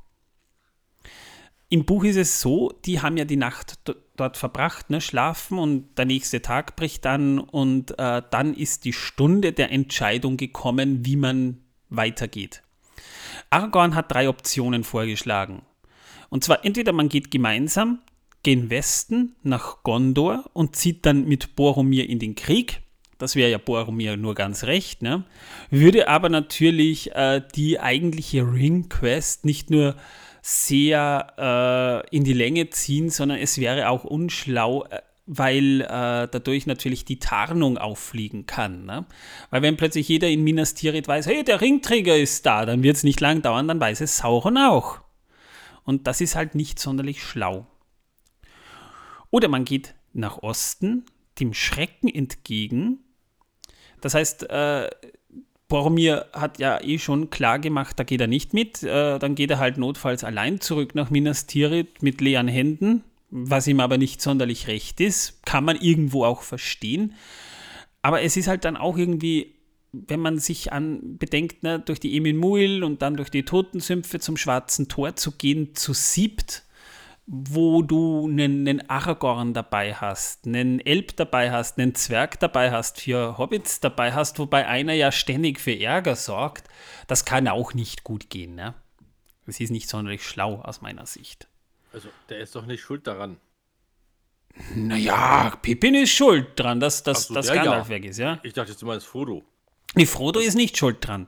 Im 1.69 1.85
Buch 1.85 2.03
ist 2.03 2.17
es 2.17 2.41
so, 2.41 2.73
die 2.83 3.01
haben 3.01 3.15
ja 3.15 3.23
die 3.23 3.37
Nacht 3.37 3.79
dort 4.17 4.35
verbracht, 4.35 4.89
ne, 4.89 4.99
schlafen 4.99 5.57
und 5.57 5.97
der 5.97 6.05
nächste 6.05 6.41
Tag 6.41 6.75
bricht 6.75 7.05
an 7.05 7.39
und 7.39 7.97
äh, 7.97 8.21
dann 8.31 8.53
ist 8.53 8.83
die 8.83 8.93
Stunde 8.93 9.53
der 9.53 9.71
Entscheidung 9.71 10.35
gekommen, 10.35 11.05
wie 11.05 11.15
man 11.15 11.63
weitergeht. 11.89 12.64
Aragorn 13.49 13.95
hat 13.95 14.11
drei 14.11 14.29
Optionen 14.29 14.83
vorgeschlagen. 14.83 15.61
Und 16.29 16.43
zwar 16.43 16.65
entweder 16.65 16.91
man 16.91 17.09
geht 17.09 17.31
gemeinsam 17.31 17.99
gen 18.43 18.69
Westen 18.69 19.35
nach 19.41 19.81
Gondor 19.83 20.49
und 20.53 20.75
zieht 20.75 21.05
dann 21.05 21.25
mit 21.25 21.55
Boromir 21.55 22.07
in 22.07 22.19
den 22.19 22.35
Krieg. 22.35 22.81
Das 23.17 23.35
wäre 23.35 23.49
ja 23.49 23.57
Boromir 23.57 24.17
nur 24.17 24.35
ganz 24.35 24.65
recht. 24.65 25.01
Ne? 25.01 25.23
Würde 25.71 26.07
aber 26.07 26.29
natürlich 26.29 27.11
äh, 27.15 27.41
die 27.55 27.79
eigentliche 27.79 28.41
Ring 28.41 28.89
Quest 28.89 29.45
nicht 29.45 29.71
nur 29.71 29.95
sehr 30.41 32.03
äh, 32.11 32.15
in 32.15 32.23
die 32.23 32.33
Länge 32.33 32.69
ziehen, 32.69 33.09
sondern 33.09 33.39
es 33.39 33.57
wäre 33.57 33.89
auch 33.89 34.03
unschlau, 34.03 34.85
äh, 34.85 34.99
weil 35.25 35.81
äh, 35.81 36.27
dadurch 36.29 36.67
natürlich 36.67 37.03
die 37.05 37.19
Tarnung 37.19 37.77
auffliegen 37.77 38.45
kann. 38.45 38.85
Ne? 38.85 39.05
Weil 39.49 39.61
wenn 39.61 39.77
plötzlich 39.77 40.07
jeder 40.07 40.29
in 40.29 40.43
Minas 40.43 40.75
Tirith 40.75 41.07
weiß, 41.07 41.25
hey, 41.25 41.43
der 41.43 41.61
Ringträger 41.61 42.15
ist 42.15 42.45
da, 42.45 42.65
dann 42.65 42.83
wird 42.83 42.97
es 42.97 43.03
nicht 43.03 43.21
lang 43.21 43.41
dauern, 43.41 43.67
dann 43.67 43.79
weiß 43.79 44.01
es 44.01 44.17
Sauron 44.17 44.57
auch. 44.57 45.01
Und 45.83 46.07
das 46.07 46.21
ist 46.21 46.35
halt 46.35 46.55
nicht 46.55 46.79
sonderlich 46.79 47.23
schlau. 47.23 47.67
Oder 49.31 49.47
man 49.47 49.65
geht 49.65 49.95
nach 50.13 50.43
Osten, 50.43 51.05
dem 51.39 51.53
Schrecken 51.53 52.07
entgegen. 52.07 52.99
Das 54.01 54.13
heißt, 54.13 54.49
äh, 54.49 54.89
Boromir 55.67 56.27
hat 56.33 56.59
ja 56.59 56.79
eh 56.81 56.99
schon 56.99 57.31
klar 57.31 57.57
gemacht, 57.59 57.99
da 57.99 58.03
geht 58.03 58.21
er 58.21 58.27
nicht 58.27 58.53
mit. 58.53 58.83
Äh, 58.83 59.17
dann 59.17 59.33
geht 59.33 59.49
er 59.49 59.57
halt 59.57 59.77
notfalls 59.77 60.23
allein 60.23 60.61
zurück 60.61 60.93
nach 60.93 61.09
Minas 61.09 61.47
Tirith 61.47 62.01
mit 62.01 62.21
leeren 62.21 62.47
Händen 62.47 63.03
was 63.37 63.67
ihm 63.67 63.81
aber 63.81 63.97
nicht 63.97 64.21
sonderlich 64.21 64.67
recht 64.67 65.01
ist, 65.01 65.43
kann 65.45 65.65
man 65.65 65.75
irgendwo 65.75 66.23
auch 66.23 66.41
verstehen. 66.41 67.15
Aber 68.01 68.21
es 68.21 68.37
ist 68.37 68.47
halt 68.47 68.63
dann 68.63 68.77
auch 68.77 68.97
irgendwie, 68.97 69.55
wenn 69.91 70.21
man 70.21 70.39
sich 70.39 70.71
an 70.71 71.17
bedenkt, 71.17 71.61
ne, 71.61 71.79
durch 71.79 71.99
die 71.99 72.15
Emin 72.15 72.37
Muil 72.37 72.81
und 72.81 73.01
dann 73.01 73.17
durch 73.17 73.29
die 73.29 73.43
Totensümpfe 73.43 74.21
zum 74.21 74.37
Schwarzen 74.37 74.87
Tor 74.87 75.17
zu 75.17 75.33
gehen, 75.33 75.75
zu 75.75 75.91
siebt, 75.91 76.63
wo 77.27 77.81
du 77.81 78.25
einen, 78.25 78.65
einen 78.65 78.89
Aragorn 78.89 79.53
dabei 79.53 79.93
hast, 79.93 80.45
einen 80.47 80.79
Elb 80.79 81.17
dabei 81.17 81.51
hast, 81.51 81.77
einen 81.77 81.93
Zwerg 81.93 82.39
dabei 82.39 82.71
hast, 82.71 83.01
vier 83.01 83.37
Hobbits 83.37 83.81
dabei 83.81 84.13
hast, 84.13 84.39
wobei 84.39 84.65
einer 84.65 84.93
ja 84.93 85.11
ständig 85.11 85.59
für 85.59 85.77
Ärger 85.77 86.15
sorgt, 86.15 86.69
das 87.07 87.25
kann 87.25 87.49
auch 87.49 87.73
nicht 87.73 88.05
gut 88.05 88.29
gehen. 88.29 88.55
Ne? 88.55 88.75
Das 89.45 89.59
ist 89.59 89.71
nicht 89.71 89.89
sonderlich 89.89 90.23
schlau 90.23 90.61
aus 90.61 90.81
meiner 90.81 91.05
Sicht. 91.05 91.49
Also, 91.95 92.09
der 92.27 92.39
ist 92.39 92.53
doch 92.53 92.65
nicht 92.65 92.81
schuld 92.81 93.07
daran. 93.07 93.37
Naja, 94.75 95.57
Pippin 95.61 95.95
ist 95.95 96.11
schuld 96.11 96.47
dran, 96.57 96.81
dass, 96.81 97.03
dass, 97.03 97.27
so, 97.27 97.33
dass 97.33 97.47
Gandalf 97.47 97.87
ja. 97.87 97.95
weg 97.95 98.03
ist, 98.03 98.19
ja? 98.19 98.37
Ich 98.43 98.51
dachte 98.51 98.71
jetzt 98.71 98.81
immer, 98.81 98.95
es 98.95 99.05
Frodo. 99.05 99.45
Nee, 99.95 100.05
Frodo 100.05 100.41
ist 100.41 100.55
nicht 100.55 100.77
schuld 100.77 100.97
dran. 100.99 101.27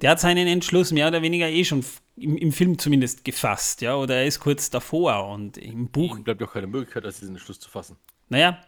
Der 0.00 0.10
hat 0.10 0.18
seinen 0.18 0.48
Entschluss 0.48 0.90
mehr 0.90 1.06
oder 1.06 1.22
weniger 1.22 1.48
eh 1.48 1.64
schon 1.64 1.84
im, 2.16 2.36
im 2.36 2.50
Film 2.50 2.76
zumindest 2.76 3.24
gefasst, 3.24 3.82
ja, 3.82 3.94
oder 3.94 4.16
er 4.16 4.26
ist 4.26 4.40
kurz 4.40 4.68
davor 4.68 5.28
und 5.28 5.56
im 5.58 5.88
Buch, 5.88 6.16
Ihm 6.16 6.24
bleibt 6.24 6.40
doch 6.40 6.52
keine 6.52 6.66
Möglichkeit, 6.66 7.04
als 7.04 7.20
diesen 7.20 7.36
Entschluss 7.36 7.60
zu 7.60 7.70
fassen. 7.70 7.96
naja, 8.28 8.60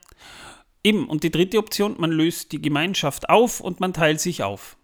eben. 0.84 1.08
Und 1.08 1.24
die 1.24 1.32
dritte 1.32 1.58
Option, 1.58 1.96
man 1.98 2.12
löst 2.12 2.52
die 2.52 2.62
Gemeinschaft 2.62 3.28
auf 3.28 3.60
und 3.60 3.80
man 3.80 3.92
teilt 3.92 4.20
sich 4.20 4.44
auf. 4.44 4.76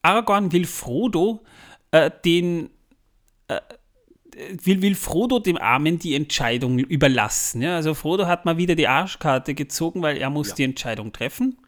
Aragorn 0.00 0.50
will 0.52 0.64
Frodo 0.64 1.44
äh, 1.90 2.10
den 2.24 2.70
äh, 3.48 3.60
will, 4.62 4.82
will 4.82 4.94
Frodo 4.94 5.38
dem 5.38 5.56
Armen 5.56 5.98
die 5.98 6.14
Entscheidung 6.14 6.78
überlassen. 6.78 7.62
Ja? 7.62 7.76
Also 7.76 7.94
Frodo 7.94 8.26
hat 8.26 8.44
mal 8.44 8.56
wieder 8.56 8.74
die 8.74 8.88
Arschkarte 8.88 9.54
gezogen, 9.54 10.02
weil 10.02 10.16
er 10.16 10.30
muss 10.30 10.48
Ja. 10.50 10.54
die 10.56 10.64
Entscheidung 10.64 11.12
treffen. 11.12 11.58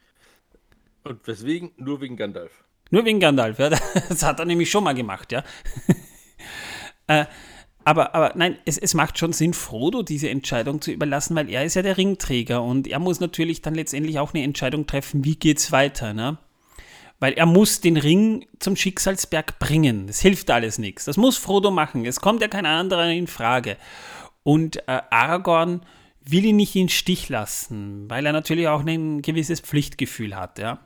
Und 1.05 1.27
weswegen? 1.27 1.73
Nur 1.77 2.01
wegen 2.01 2.17
Gandalf. 2.17 2.65
Nur 2.91 3.05
wegen 3.05 3.21
Gandalf, 3.21 3.59
ja. 3.59 3.71
Das 4.09 4.23
hat 4.23 4.39
er 4.39 4.45
nämlich 4.45 4.71
schon 4.71 4.85
mal 4.85 4.95
gemacht, 4.95 5.33
ja. 5.33 5.43
äh, 7.07 7.25
aber, 7.85 8.15
aber 8.15 8.33
nein, 8.37 8.59
es, 8.65 8.79
es 8.79 8.95
macht 8.95 9.19
schon 9.19 9.33
Sinn, 9.33 9.55
Frodo 9.55 10.03
diese 10.03 10.29
Entscheidung 10.29 10.81
zu 10.81 10.93
überlassen, 10.93 11.35
weil 11.35 11.51
er 11.51 11.65
ist 11.65 11.75
ja 11.75 11.83
der 11.83 11.97
Ringträger 11.97 12.63
und 12.63 12.87
er 12.87 13.01
muss 13.01 13.19
natürlich 13.19 13.61
dann 13.63 13.75
letztendlich 13.75 14.19
auch 14.19 14.35
eine 14.35 14.45
Entscheidung 14.45 14.87
treffen, 14.87 15.25
wie 15.25 15.37
geht's 15.37 15.73
weiter, 15.73 16.15
ne? 16.15 16.39
Weil 17.23 17.35
er 17.35 17.47
muss 17.47 17.81
den 17.81 17.99
Ring 17.99 18.47
zum 18.59 18.75
Schicksalsberg 18.75 19.61
bringen. 19.61 20.09
Das 20.09 20.19
hilft 20.19 20.51
alles 20.51 20.79
nichts. 20.79 21.05
Das 21.05 21.17
muss 21.17 21.37
Frodo 21.37 21.71
machen. 21.71 22.05
Es 22.05 22.21
kommt 22.21 22.43
ja 22.43 22.49
kein 22.49 22.67
anderer 22.67 23.09
in 23.13 23.29
Frage. 23.29 23.77
Und 24.43 24.79
äh, 24.89 25.03
Aragorn 25.09 25.83
will 26.25 26.45
ihn 26.45 26.57
nicht 26.57 26.75
in 26.75 26.87
den 26.87 26.89
Stich 26.89 27.29
lassen, 27.29 28.11
weil 28.11 28.27
er 28.27 28.33
natürlich 28.33 28.67
auch 28.67 28.85
ein 28.85 29.23
gewisses 29.23 29.61
Pflichtgefühl 29.61 30.35
hat, 30.35 30.59
ja. 30.59 30.81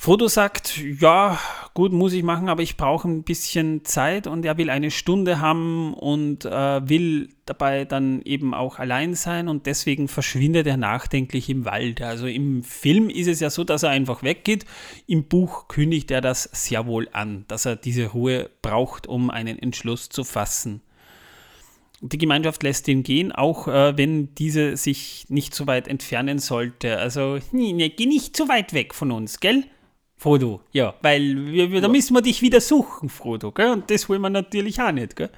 Frodo 0.00 0.28
sagt, 0.28 0.80
ja, 1.00 1.40
gut, 1.74 1.92
muss 1.92 2.12
ich 2.12 2.22
machen, 2.22 2.48
aber 2.48 2.62
ich 2.62 2.76
brauche 2.76 3.08
ein 3.08 3.24
bisschen 3.24 3.84
Zeit 3.84 4.28
und 4.28 4.44
er 4.44 4.56
will 4.56 4.70
eine 4.70 4.92
Stunde 4.92 5.40
haben 5.40 5.92
und 5.92 6.44
äh, 6.44 6.88
will 6.88 7.30
dabei 7.46 7.84
dann 7.84 8.22
eben 8.22 8.54
auch 8.54 8.78
allein 8.78 9.14
sein 9.14 9.48
und 9.48 9.66
deswegen 9.66 10.06
verschwindet 10.06 10.68
er 10.68 10.76
nachdenklich 10.76 11.50
im 11.50 11.64
Wald. 11.64 12.00
Also 12.00 12.28
im 12.28 12.62
Film 12.62 13.10
ist 13.10 13.26
es 13.26 13.40
ja 13.40 13.50
so, 13.50 13.64
dass 13.64 13.82
er 13.82 13.90
einfach 13.90 14.22
weggeht. 14.22 14.66
Im 15.08 15.24
Buch 15.24 15.66
kündigt 15.66 16.12
er 16.12 16.20
das 16.20 16.44
sehr 16.44 16.86
wohl 16.86 17.08
an, 17.10 17.44
dass 17.48 17.66
er 17.66 17.74
diese 17.74 18.06
Ruhe 18.06 18.50
braucht, 18.62 19.08
um 19.08 19.30
einen 19.30 19.58
Entschluss 19.58 20.10
zu 20.10 20.22
fassen. 20.22 20.80
Die 22.02 22.18
Gemeinschaft 22.18 22.62
lässt 22.62 22.86
ihn 22.86 23.02
gehen, 23.02 23.32
auch 23.32 23.66
äh, 23.66 23.98
wenn 23.98 24.32
diese 24.36 24.76
sich 24.76 25.26
nicht 25.28 25.56
so 25.56 25.66
weit 25.66 25.88
entfernen 25.88 26.38
sollte. 26.38 26.98
Also, 26.98 27.40
nee, 27.50 27.72
nee, 27.72 27.88
geh 27.88 28.06
nicht 28.06 28.36
zu 28.36 28.48
weit 28.48 28.72
weg 28.74 28.94
von 28.94 29.10
uns, 29.10 29.40
gell? 29.40 29.64
Frodo, 30.18 30.60
ja, 30.72 30.94
weil 31.00 31.46
wir, 31.46 31.70
wir, 31.70 31.80
da 31.80 31.86
müssen 31.88 32.12
wir 32.14 32.22
dich 32.22 32.42
wieder 32.42 32.60
suchen, 32.60 33.08
Frodo, 33.08 33.52
gell? 33.52 33.70
Und 33.70 33.88
das 33.90 34.08
wollen 34.08 34.20
wir 34.20 34.30
natürlich 34.30 34.80
auch 34.80 34.90
nicht, 34.90 35.14
gell? 35.14 35.30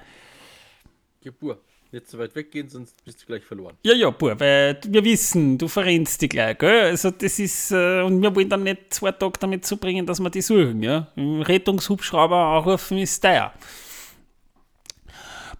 Gebur. 1.21 1.61
Nicht 1.91 2.07
so 2.09 2.17
weit 2.17 2.33
weggehen, 2.35 2.69
sonst 2.69 3.03
bist 3.03 3.21
du 3.21 3.25
gleich 3.25 3.43
verloren. 3.43 3.75
Ja, 3.83 3.93
ja, 3.93 4.09
Bub, 4.09 4.39
weil 4.39 4.79
wir 4.87 5.03
wissen, 5.03 5.57
du 5.57 5.67
verrennst 5.67 6.21
dich 6.21 6.29
gleich, 6.29 6.57
gell? 6.57 6.85
Also 6.85 7.11
das 7.11 7.37
ist, 7.37 7.71
äh, 7.71 8.01
und 8.01 8.21
wir 8.21 8.33
wollen 8.35 8.49
dann 8.49 8.63
nicht 8.63 8.93
zwei 8.93 9.11
Tage 9.11 9.37
damit 9.39 9.65
zubringen, 9.65 10.05
dass 10.05 10.19
wir 10.19 10.29
die 10.29 10.41
suchen, 10.41 10.81
ja? 10.81 11.11
Rettungshubschrauber 11.17 12.35
anrufen 12.37 12.97
ist 12.97 13.19
teuer. 13.19 13.53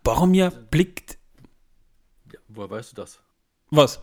Boromir 0.04 0.52
blickt, 0.72 1.18
Ja, 2.34 2.40
woher 2.48 2.70
weißt 2.72 2.94
du 2.94 2.96
das? 2.96 3.20
was? 3.70 4.00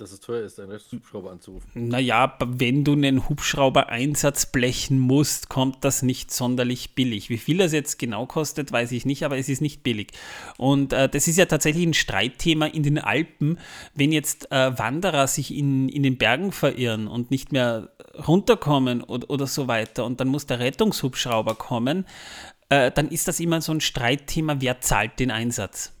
Dass 0.00 0.12
es 0.12 0.20
teuer 0.20 0.44
ist, 0.44 0.58
einen 0.58 0.70
Rettungshubschrauber 0.70 1.30
anzurufen. 1.30 1.68
Naja, 1.74 2.36
wenn 2.40 2.84
du 2.84 2.92
einen 2.92 3.28
Hubschrauber-Einsatz 3.28 4.46
blechen 4.46 4.98
musst, 4.98 5.50
kommt 5.50 5.84
das 5.84 6.00
nicht 6.00 6.32
sonderlich 6.32 6.94
billig. 6.94 7.28
Wie 7.28 7.36
viel 7.36 7.58
das 7.58 7.72
jetzt 7.72 7.98
genau 7.98 8.24
kostet, 8.24 8.72
weiß 8.72 8.92
ich 8.92 9.04
nicht, 9.04 9.24
aber 9.24 9.36
es 9.36 9.50
ist 9.50 9.60
nicht 9.60 9.82
billig. 9.82 10.12
Und 10.56 10.94
äh, 10.94 11.08
das 11.08 11.28
ist 11.28 11.36
ja 11.36 11.44
tatsächlich 11.44 11.86
ein 11.86 11.92
Streitthema 11.92 12.66
in 12.66 12.82
den 12.82 12.98
Alpen, 12.98 13.58
wenn 13.94 14.10
jetzt 14.10 14.50
äh, 14.50 14.78
Wanderer 14.78 15.26
sich 15.26 15.54
in, 15.54 15.90
in 15.90 16.02
den 16.02 16.16
Bergen 16.16 16.52
verirren 16.52 17.06
und 17.06 17.30
nicht 17.30 17.52
mehr 17.52 17.90
runterkommen 18.26 19.02
oder, 19.02 19.28
oder 19.28 19.46
so 19.46 19.68
weiter 19.68 20.06
und 20.06 20.18
dann 20.20 20.28
muss 20.28 20.46
der 20.46 20.60
Rettungshubschrauber 20.60 21.56
kommen, 21.56 22.06
äh, 22.70 22.90
dann 22.90 23.08
ist 23.08 23.28
das 23.28 23.38
immer 23.38 23.60
so 23.60 23.72
ein 23.72 23.80
Streitthema, 23.82 24.56
wer 24.60 24.80
zahlt 24.80 25.18
den 25.18 25.30
Einsatz. 25.30 25.92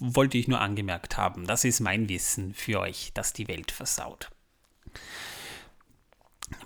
Wollte 0.00 0.38
ich 0.38 0.48
nur 0.48 0.60
angemerkt 0.60 1.16
haben. 1.16 1.46
Das 1.46 1.64
ist 1.64 1.80
mein 1.80 2.08
Wissen 2.08 2.54
für 2.54 2.80
euch, 2.80 3.12
das 3.14 3.32
die 3.32 3.48
Welt 3.48 3.70
versaut. 3.70 4.30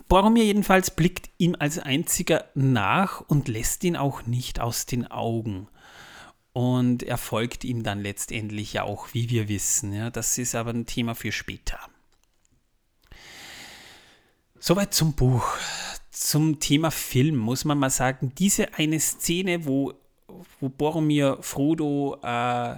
Boromir 0.08 0.44
jedenfalls 0.44 0.90
blickt 0.90 1.30
ihm 1.38 1.56
als 1.58 1.78
einziger 1.78 2.46
nach 2.54 3.20
und 3.20 3.48
lässt 3.48 3.84
ihn 3.84 3.96
auch 3.96 4.26
nicht 4.26 4.60
aus 4.60 4.86
den 4.86 5.10
Augen. 5.10 5.68
Und 6.52 7.02
er 7.02 7.16
folgt 7.16 7.64
ihm 7.64 7.82
dann 7.82 8.00
letztendlich 8.00 8.72
ja 8.72 8.82
auch, 8.82 9.14
wie 9.14 9.30
wir 9.30 9.48
wissen. 9.48 9.92
Ja, 9.92 10.10
das 10.10 10.36
ist 10.36 10.54
aber 10.54 10.70
ein 10.70 10.86
Thema 10.86 11.14
für 11.14 11.32
später. 11.32 11.78
Soweit 14.58 14.92
zum 14.92 15.14
Buch. 15.14 15.44
Zum 16.10 16.60
Thema 16.60 16.90
Film 16.90 17.36
muss 17.36 17.64
man 17.64 17.78
mal 17.78 17.88
sagen, 17.88 18.32
diese 18.36 18.74
eine 18.74 19.00
Szene, 19.00 19.64
wo, 19.64 19.94
wo 20.60 20.68
Boromir 20.68 21.38
Frodo 21.40 22.18
äh, 22.22 22.76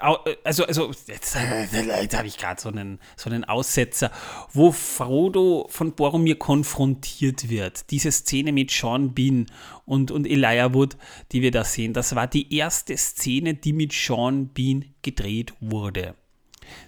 also, 0.00 0.64
also 0.64 0.90
jetzt, 1.06 1.34
jetzt 1.34 2.16
habe 2.16 2.26
ich 2.26 2.38
gerade 2.38 2.60
so 2.60 2.68
einen, 2.68 2.98
so 3.16 3.30
einen 3.30 3.44
Aussetzer, 3.44 4.10
wo 4.52 4.72
Frodo 4.72 5.66
von 5.70 5.94
Boromir 5.94 6.38
konfrontiert 6.38 7.48
wird. 7.48 7.90
Diese 7.90 8.12
Szene 8.12 8.52
mit 8.52 8.70
Sean 8.70 9.14
Bean 9.14 9.46
und, 9.84 10.10
und 10.10 10.26
Elijah 10.26 10.74
Wood, 10.74 10.96
die 11.32 11.42
wir 11.42 11.50
da 11.50 11.64
sehen, 11.64 11.92
das 11.92 12.14
war 12.14 12.26
die 12.26 12.54
erste 12.54 12.96
Szene, 12.96 13.54
die 13.54 13.72
mit 13.72 13.92
Sean 13.92 14.48
Bean 14.48 14.94
gedreht 15.02 15.54
wurde. 15.60 16.14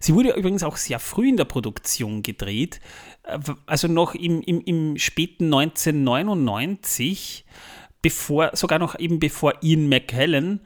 Sie 0.01 0.15
wurde 0.15 0.33
übrigens 0.33 0.63
auch 0.63 0.77
sehr 0.77 0.99
früh 0.99 1.29
in 1.29 1.37
der 1.37 1.45
Produktion 1.45 2.23
gedreht, 2.23 2.81
äh, 3.25 3.39
also 3.67 3.89
noch 3.89 4.15
im, 4.15 4.41
im, 4.43 4.61
im 4.63 4.97
späten 4.99 5.53
1999, 5.53 7.45
bevor, 8.03 8.51
sogar 8.55 8.79
noch 8.79 8.99
eben 8.99 9.19
bevor 9.21 9.63
Ian 9.63 9.89
McKellen 9.89 10.61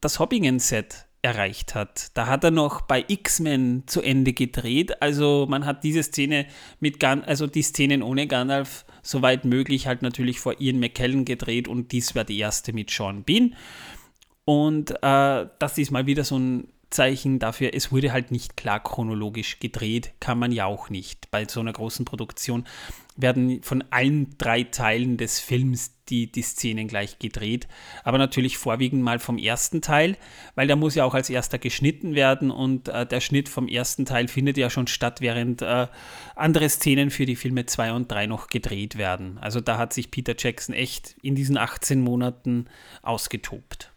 das 0.00 0.18
Hobbingen-Set 0.18 1.07
erreicht 1.22 1.74
hat. 1.74 2.16
Da 2.16 2.26
hat 2.26 2.44
er 2.44 2.50
noch 2.50 2.82
bei 2.82 3.04
X-Men 3.06 3.84
zu 3.86 4.00
Ende 4.00 4.32
gedreht. 4.32 5.02
Also 5.02 5.46
man 5.48 5.66
hat 5.66 5.84
diese 5.84 6.02
Szene 6.02 6.46
mit 6.80 7.00
Gan 7.00 7.24
also 7.24 7.46
die 7.46 7.62
Szenen 7.62 8.02
ohne 8.02 8.26
Gandalf 8.26 8.84
soweit 9.02 9.44
möglich 9.44 9.86
halt 9.86 10.02
natürlich 10.02 10.40
vor 10.40 10.60
Ian 10.60 10.78
McKellen 10.78 11.24
gedreht 11.24 11.66
und 11.66 11.92
dies 11.92 12.14
war 12.14 12.24
die 12.24 12.38
erste 12.38 12.72
mit 12.72 12.90
Sean 12.90 13.24
Bean. 13.24 13.54
Und 14.44 14.90
äh, 15.02 15.46
das 15.58 15.76
ist 15.76 15.90
mal 15.90 16.06
wieder 16.06 16.24
so 16.24 16.38
ein 16.38 16.68
Zeichen 16.90 17.38
dafür, 17.38 17.70
es 17.74 17.92
wurde 17.92 18.12
halt 18.12 18.30
nicht 18.30 18.56
klar 18.56 18.82
chronologisch 18.82 19.58
gedreht, 19.60 20.12
kann 20.20 20.38
man 20.38 20.52
ja 20.52 20.66
auch 20.66 20.90
nicht. 20.90 21.30
Bei 21.30 21.46
so 21.46 21.60
einer 21.60 21.72
großen 21.72 22.04
Produktion 22.04 22.64
werden 23.16 23.62
von 23.62 23.84
allen 23.90 24.36
drei 24.38 24.62
Teilen 24.62 25.16
des 25.16 25.40
Films 25.40 25.92
die, 26.08 26.30
die 26.30 26.42
Szenen 26.42 26.88
gleich 26.88 27.18
gedreht, 27.18 27.68
aber 28.04 28.16
natürlich 28.16 28.56
vorwiegend 28.56 29.02
mal 29.02 29.18
vom 29.18 29.38
ersten 29.38 29.82
Teil, 29.82 30.16
weil 30.54 30.66
der 30.66 30.76
muss 30.76 30.94
ja 30.94 31.04
auch 31.04 31.14
als 31.14 31.28
erster 31.28 31.58
geschnitten 31.58 32.14
werden 32.14 32.50
und 32.50 32.88
äh, 32.88 33.04
der 33.04 33.20
Schnitt 33.20 33.48
vom 33.48 33.68
ersten 33.68 34.06
Teil 34.06 34.28
findet 34.28 34.56
ja 34.56 34.70
schon 34.70 34.86
statt, 34.86 35.20
während 35.20 35.62
äh, 35.62 35.88
andere 36.36 36.68
Szenen 36.68 37.10
für 37.10 37.26
die 37.26 37.36
Filme 37.36 37.66
2 37.66 37.92
und 37.92 38.10
3 38.10 38.26
noch 38.26 38.46
gedreht 38.46 38.96
werden. 38.96 39.36
Also 39.38 39.60
da 39.60 39.76
hat 39.76 39.92
sich 39.92 40.10
Peter 40.10 40.34
Jackson 40.38 40.74
echt 40.74 41.16
in 41.20 41.34
diesen 41.34 41.58
18 41.58 42.00
Monaten 42.00 42.66
ausgetobt. 43.02 43.92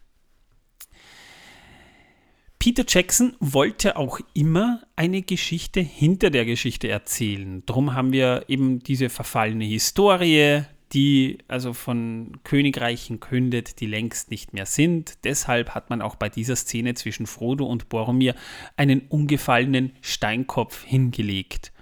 Peter 2.62 2.84
Jackson 2.86 3.34
wollte 3.40 3.96
auch 3.96 4.20
immer 4.34 4.82
eine 4.94 5.22
Geschichte 5.22 5.80
hinter 5.80 6.30
der 6.30 6.44
Geschichte 6.44 6.86
erzählen. 6.86 7.64
Drum 7.66 7.94
haben 7.94 8.12
wir 8.12 8.44
eben 8.46 8.78
diese 8.78 9.08
verfallene 9.08 9.64
Historie, 9.64 10.62
die 10.92 11.38
also 11.48 11.72
von 11.72 12.36
Königreichen 12.44 13.18
kündet, 13.18 13.80
die 13.80 13.86
längst 13.86 14.30
nicht 14.30 14.52
mehr 14.52 14.66
sind. 14.66 15.24
Deshalb 15.24 15.70
hat 15.70 15.90
man 15.90 16.00
auch 16.00 16.14
bei 16.14 16.28
dieser 16.28 16.54
Szene 16.54 16.94
zwischen 16.94 17.26
Frodo 17.26 17.66
und 17.66 17.88
Boromir 17.88 18.36
einen 18.76 19.00
ungefallenen 19.08 19.96
Steinkopf 20.00 20.84
hingelegt. 20.84 21.72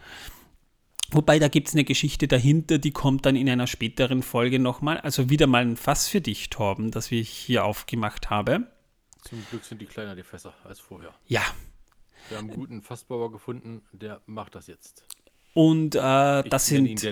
Wobei, 1.10 1.38
da 1.38 1.49
gibt 1.49 1.68
es 1.68 1.75
eine 1.75 1.84
Geschichte 1.84 2.26
dahinter, 2.26 2.78
die 2.78 2.92
kommt 2.92 3.26
dann 3.26 3.37
in 3.37 3.50
einer 3.50 3.66
späteren 3.66 4.22
Folge 4.22 4.58
nochmal. 4.58 4.96
Also 4.96 5.28
wieder 5.28 5.46
mal 5.46 5.60
ein 5.60 5.76
Fass 5.76 6.08
für 6.08 6.22
dich, 6.22 6.49
Torben, 6.49 6.90
das 6.90 7.10
wir 7.10 7.20
hier 7.20 7.66
aufgemacht 7.66 8.30
haben. 8.30 8.66
Zum 9.23 9.45
Glück 9.50 9.65
sind 9.65 9.81
die 9.81 9.87
kleiner, 9.87 10.15
die 10.15 10.23
Fässer, 10.23 10.55
als 10.65 10.81
vorher. 10.81 11.15
Ja. 11.27 11.43
Wir 12.29 12.39
haben 12.39 12.49
einen 12.50 12.59
guten 12.59 12.83
Fassbauer 12.83 13.33
gefunden, 13.33 13.83
der 13.93 14.21
macht 14.27 14.55
das 14.55 14.67
jetzt. 14.67 15.05
Und 15.55 15.95
äh, 15.95 15.99
das, 16.43 16.67
sind, 16.67 17.03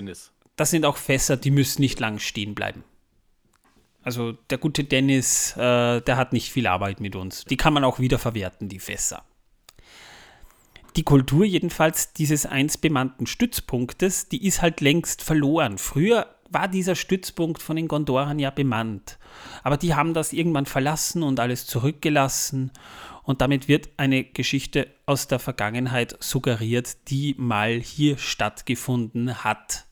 das 0.55 0.69
sind 0.71 0.85
auch 0.85 0.97
Fässer, 0.97 1.35
die 1.37 1.51
müssen 1.51 1.81
nicht 1.81 1.99
lang 1.99 2.19
stehen 2.19 2.55
bleiben. 2.55 2.83
Also 4.01 4.31
der 4.31 4.57
gute 4.57 4.85
Dennis, 4.85 5.55
äh, 5.57 6.01
der 6.01 6.17
hat 6.17 6.31
nicht 6.31 6.51
viel 6.51 6.67
Arbeit 6.67 7.01
mit 7.01 7.15
uns. 7.15 7.43
Die 7.45 7.57
kann 7.57 7.73
man 7.73 7.83
auch 7.83 7.99
wieder 7.99 8.17
verwerten, 8.17 8.69
die 8.69 8.79
Fässer. 8.79 9.23
Die 10.95 11.03
Kultur 11.03 11.45
jedenfalls 11.45 12.13
dieses 12.13 12.45
einst 12.45 12.81
bemannten 12.81 13.27
Stützpunktes, 13.27 14.29
die 14.29 14.45
ist 14.45 14.61
halt 14.61 14.81
längst 14.81 15.21
verloren. 15.21 15.77
Früher 15.77 16.35
war 16.51 16.67
dieser 16.67 16.95
Stützpunkt 16.95 17.61
von 17.61 17.75
den 17.75 17.87
Gondorern 17.87 18.39
ja 18.39 18.49
bemannt. 18.49 19.17
Aber 19.63 19.77
die 19.77 19.95
haben 19.95 20.13
das 20.13 20.33
irgendwann 20.33 20.65
verlassen 20.65 21.23
und 21.23 21.39
alles 21.39 21.65
zurückgelassen. 21.67 22.71
Und 23.23 23.41
damit 23.41 23.67
wird 23.67 23.89
eine 23.97 24.23
Geschichte 24.23 24.87
aus 25.05 25.27
der 25.27 25.39
Vergangenheit 25.39 26.17
suggeriert, 26.19 27.09
die 27.09 27.35
mal 27.37 27.79
hier 27.79 28.17
stattgefunden 28.17 29.43
hat. 29.43 29.85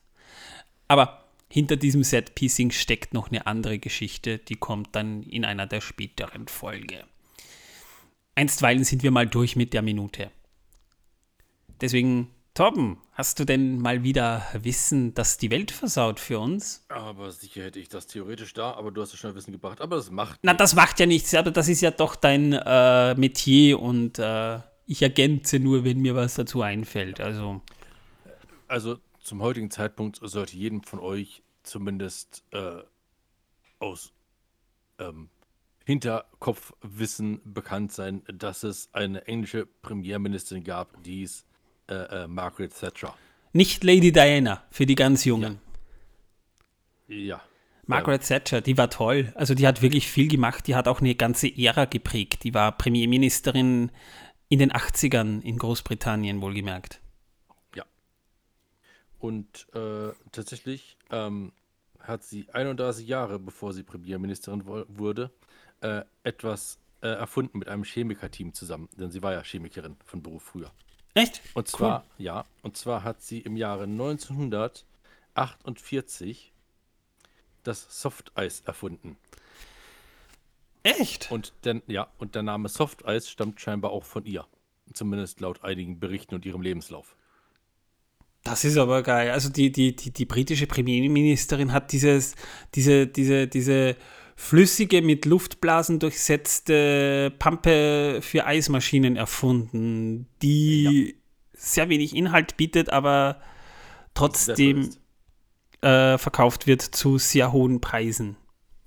Aber 0.88 1.24
hinter 1.50 1.78
diesem 1.78 2.04
Set-Piecing 2.04 2.72
steckt 2.72 3.14
noch 3.14 3.30
eine 3.30 3.48
andere 3.48 3.80
Geschichte, 3.80 4.38
die 4.38 4.56
kommt 4.56 4.96
dann 4.96 5.24
in 5.24 5.46
einer 5.46 5.68
der 5.68 5.82
späteren 5.82 6.48
Folge. 6.48 7.04
Einstweilen 8.36 8.84
sind 8.84 9.02
wir 9.04 9.12
mal 9.12 9.28
durch 9.28 9.56
mit 9.56 9.74
der 9.74 9.82
Minute. 9.82 10.30
Deswegen, 11.82 12.30
Torben, 12.58 12.98
hast 13.12 13.38
du 13.38 13.46
denn 13.46 13.78
mal 13.78 14.02
wieder 14.02 14.44
Wissen, 14.64 15.14
das 15.14 15.38
die 15.38 15.52
Welt 15.52 15.70
versaut 15.70 16.20
für 16.20 16.40
uns? 16.40 16.84
Aber 16.90 17.30
sicher 17.30 17.62
hätte 17.62 17.80
ich 17.80 17.88
das 17.88 18.08
theoretisch 18.08 18.52
da, 18.56 18.74
aber 18.74 18.90
du 18.90 19.00
hast 19.00 19.14
es 19.14 19.20
schon 19.20 19.36
Wissen 19.36 19.52
gebracht. 19.52 19.80
Aber 19.80 19.96
das 19.96 20.10
macht 20.10 20.40
Na, 20.42 20.56
das 20.56 20.74
macht 20.74 21.00
ja 21.00 21.06
nichts, 21.06 21.36
aber 21.36 21.52
das 21.52 21.68
ist 21.68 21.82
ja 21.82 21.92
doch 21.92 22.16
dein 22.16 22.54
äh, 22.54 23.14
Metier 23.14 23.80
und 23.80 24.18
äh, 24.18 24.60
ich 24.88 25.04
ergänze 25.04 25.60
nur, 25.60 25.84
wenn 25.84 26.00
mir 26.00 26.16
was 26.16 26.34
dazu 26.34 26.64
einfällt. 26.64 27.22
Also, 27.22 27.62
Also 28.68 28.98
zum 29.20 29.44
heutigen 29.44 29.70
Zeitpunkt 29.70 30.18
sollte 30.20 30.58
jedem 30.58 30.82
von 30.82 31.00
euch 31.00 31.44
zumindest 31.62 32.44
äh, 32.54 32.82
aus 33.78 34.14
ähm, 34.98 35.30
Hinterkopfwissen 35.86 37.40
bekannt 37.46 37.92
sein, 37.92 38.24
dass 38.34 38.64
es 38.64 38.90
eine 38.94 39.28
englische 39.28 39.68
Premierministerin 39.68 40.64
gab, 40.64 41.04
die 41.04 41.18
hieß 41.18 41.47
äh, 41.88 42.24
äh, 42.24 42.28
Margaret 42.28 42.78
Thatcher. 42.78 43.16
nicht 43.54 43.84
Lady 43.84 44.12
Diana 44.12 44.64
für 44.70 44.86
die 44.86 44.96
ganz 44.96 45.26
Jungen. 45.26 45.60
Ja. 47.08 47.42
Margaret 47.86 48.28
Thatcher, 48.28 48.62
die 48.62 48.78
war 48.78 48.90
toll. 48.90 49.32
Also 49.36 49.56
die 49.56 49.66
hat 49.66 49.82
wirklich 49.82 50.10
viel 50.10 50.28
gemacht. 50.28 50.68
Die 50.68 50.76
hat 50.76 50.88
auch 50.88 51.00
eine 51.00 51.16
ganze 51.16 51.48
Ära 51.48 51.86
geprägt. 51.86 52.44
Die 52.44 52.54
war 52.54 52.78
Premierministerin 52.78 53.92
in 54.50 54.60
den 54.60 54.72
80ern 54.72 55.42
in 55.42 55.58
Großbritannien, 55.58 56.42
wohlgemerkt. 56.42 57.00
Ja. 57.76 57.86
Und 59.20 59.68
äh, 59.74 60.12
tatsächlich 60.32 60.98
ähm, 61.12 61.54
hat 62.00 62.24
sie 62.24 62.50
31 62.50 63.08
Jahre, 63.08 63.40
bevor 63.40 63.74
sie 63.74 63.84
Premierministerin 63.84 64.66
wurde, 64.66 65.32
äh, 65.82 66.02
etwas 66.24 66.80
äh, 67.02 67.08
erfunden 67.08 67.58
mit 67.58 67.70
einem 67.70 67.84
Chemikerteam 67.84 68.54
zusammen. 68.54 68.90
Denn 68.98 69.12
sie 69.12 69.24
war 69.24 69.32
ja 69.32 69.44
Chemikerin 69.44 69.96
von 70.04 70.22
Beruf 70.22 70.44
früher. 70.44 70.72
Echt? 71.18 71.42
Und 71.54 71.68
zwar, 71.68 72.06
ja, 72.18 72.46
und 72.62 72.78
zwar 72.78 73.04
hat 73.04 73.22
sie 73.22 73.40
im 73.40 73.58
Jahre 73.58 73.84
1948 73.84 76.54
das 77.64 78.02
Softeis 78.02 78.62
erfunden. 78.66 79.18
Echt? 80.84 81.32
Und 81.32 81.54
der, 81.64 81.82
ja, 81.88 82.08
und 82.18 82.36
der 82.36 82.44
Name 82.44 82.70
Softeis 82.70 83.30
stammt 83.30 83.60
scheinbar 83.60 83.92
auch 83.92 84.04
von 84.04 84.26
ihr. 84.26 84.46
Zumindest 84.94 85.42
laut 85.42 85.64
einigen 85.64 86.00
Berichten 86.00 86.36
und 86.36 86.46
ihrem 86.46 86.62
Lebenslauf. 86.62 87.16
Das 88.44 88.64
ist 88.64 88.78
aber 88.78 89.02
geil. 89.04 89.32
Also 89.32 89.50
die, 89.50 89.72
die, 89.72 89.96
die, 89.96 90.12
die 90.12 90.26
britische 90.26 90.68
Premierministerin 90.68 91.74
hat 91.74 91.92
dieses, 91.92 92.36
diese, 92.76 93.08
diese, 93.08 93.48
diese 93.48 93.98
flüssige, 94.38 95.02
mit 95.02 95.26
Luftblasen 95.26 96.00
durchsetzte 96.00 97.34
Pampe 97.40 98.20
für 98.22 98.46
Eismaschinen 98.46 99.18
erfunden, 99.18 100.28
die 100.44 101.18
sehr 101.54 101.90
wenig 101.90 102.16
Inhalt 102.16 102.56
bietet, 102.56 102.92
aber 102.92 103.42
trotzdem 104.14 104.92
äh, 105.82 106.20
verkauft 106.20 106.68
wird 106.68 106.84
zu 106.84 107.18
sehr 107.18 107.52
hohen 107.52 107.82
Preisen. 107.82 108.38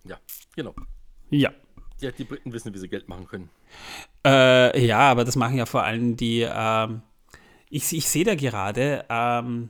Ja, 0.05 0.19
genau. 0.55 0.75
Ja. 1.31 1.51
Ja, 2.01 2.13
die 2.13 2.25
Briten 2.25 2.53
wissen, 2.53 2.73
wie 2.73 2.79
sie 2.79 2.89
Geld 2.89 3.09
machen 3.09 3.27
können. 3.27 3.51
Äh, 4.25 4.87
ja, 4.87 5.01
aber 5.01 5.25
das 5.25 5.37
machen 5.37 5.59
ja 5.59 5.67
vor 5.67 5.83
allem 5.83 6.17
die. 6.17 6.47
Ähm, 6.49 7.03
ich 7.69 7.93
ich 7.93 8.09
sehe 8.09 8.25
da 8.25 8.35
gerade 8.37 9.05
ähm, 9.11 9.69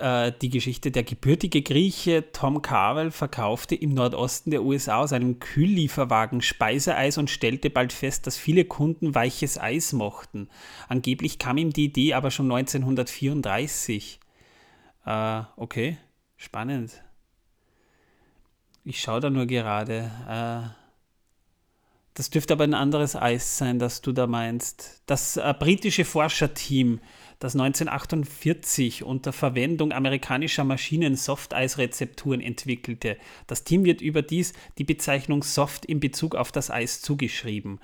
äh, 0.00 0.32
die 0.40 0.48
Geschichte. 0.48 0.90
Der 0.90 1.02
gebürtige 1.02 1.62
Grieche 1.62 2.32
Tom 2.32 2.62
Carvel 2.62 3.10
verkaufte 3.10 3.74
im 3.74 3.94
Nordosten 3.94 4.50
der 4.50 4.62
USA 4.62 4.98
aus 4.98 5.12
einem 5.12 5.38
Kühllieferwagen 5.38 6.42
Speiseeis 6.42 7.18
und 7.18 7.30
stellte 7.30 7.70
bald 7.70 7.92
fest, 7.92 8.26
dass 8.26 8.36
viele 8.36 8.64
Kunden 8.64 9.14
weiches 9.14 9.58
Eis 9.58 9.92
mochten. 9.92 10.48
Angeblich 10.88 11.38
kam 11.38 11.58
ihm 11.58 11.72
die 11.72 11.84
Idee 11.84 12.14
aber 12.14 12.30
schon 12.30 12.50
1934. 12.50 14.20
Äh, 15.06 15.42
okay, 15.56 15.98
spannend. 16.36 17.02
Ich 18.84 19.00
schaue 19.00 19.20
da 19.20 19.30
nur 19.30 19.46
gerade. 19.46 20.10
Äh, 20.28 20.80
das 22.14 22.28
dürfte 22.28 22.54
aber 22.54 22.64
ein 22.64 22.74
anderes 22.74 23.16
Eis 23.16 23.56
sein, 23.56 23.78
das 23.78 24.00
du 24.00 24.12
da 24.12 24.26
meinst. 24.26 25.02
Das 25.06 25.36
äh, 25.36 25.54
britische 25.58 26.04
Forscherteam, 26.04 27.00
das 27.40 27.54
1948 27.54 29.02
unter 29.02 29.32
Verwendung 29.32 29.92
amerikanischer 29.92 30.62
Maschinen 30.62 31.16
Softeisrezepturen 31.16 32.40
entwickelte. 32.40 33.16
Das 33.46 33.64
Team 33.64 33.84
wird 33.84 34.02
überdies 34.02 34.52
die 34.78 34.84
Bezeichnung 34.84 35.42
Soft 35.42 35.86
in 35.86 36.00
Bezug 36.00 36.36
auf 36.36 36.52
das 36.52 36.70
Eis 36.70 37.00
zugeschrieben. 37.00 37.80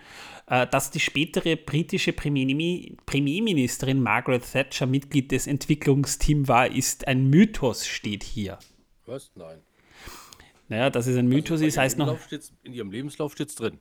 Äh, 0.46 0.66
dass 0.66 0.90
die 0.90 1.00
spätere 1.00 1.56
britische 1.56 2.12
Premiermi- 2.12 2.96
Premierministerin 3.06 4.00
Margaret 4.00 4.44
Thatcher 4.52 4.86
Mitglied 4.86 5.32
des 5.32 5.46
Entwicklungsteams 5.46 6.46
war, 6.46 6.70
ist 6.70 7.08
ein 7.08 7.28
Mythos, 7.30 7.86
steht 7.86 8.22
hier. 8.22 8.58
Was? 9.06 9.32
Nein. 9.34 9.58
Naja, 10.68 10.90
dass 10.90 11.06
es 11.06 11.16
ein 11.16 11.28
Mythos 11.28 11.60
Bei 11.60 11.66
ist, 11.66 11.78
heißt 11.78 11.98
noch. 11.98 12.18
In 12.62 12.74
ihrem 12.74 12.90
Lebenslauf 12.90 13.32
steht 13.32 13.48
es 13.48 13.54
drin. 13.54 13.78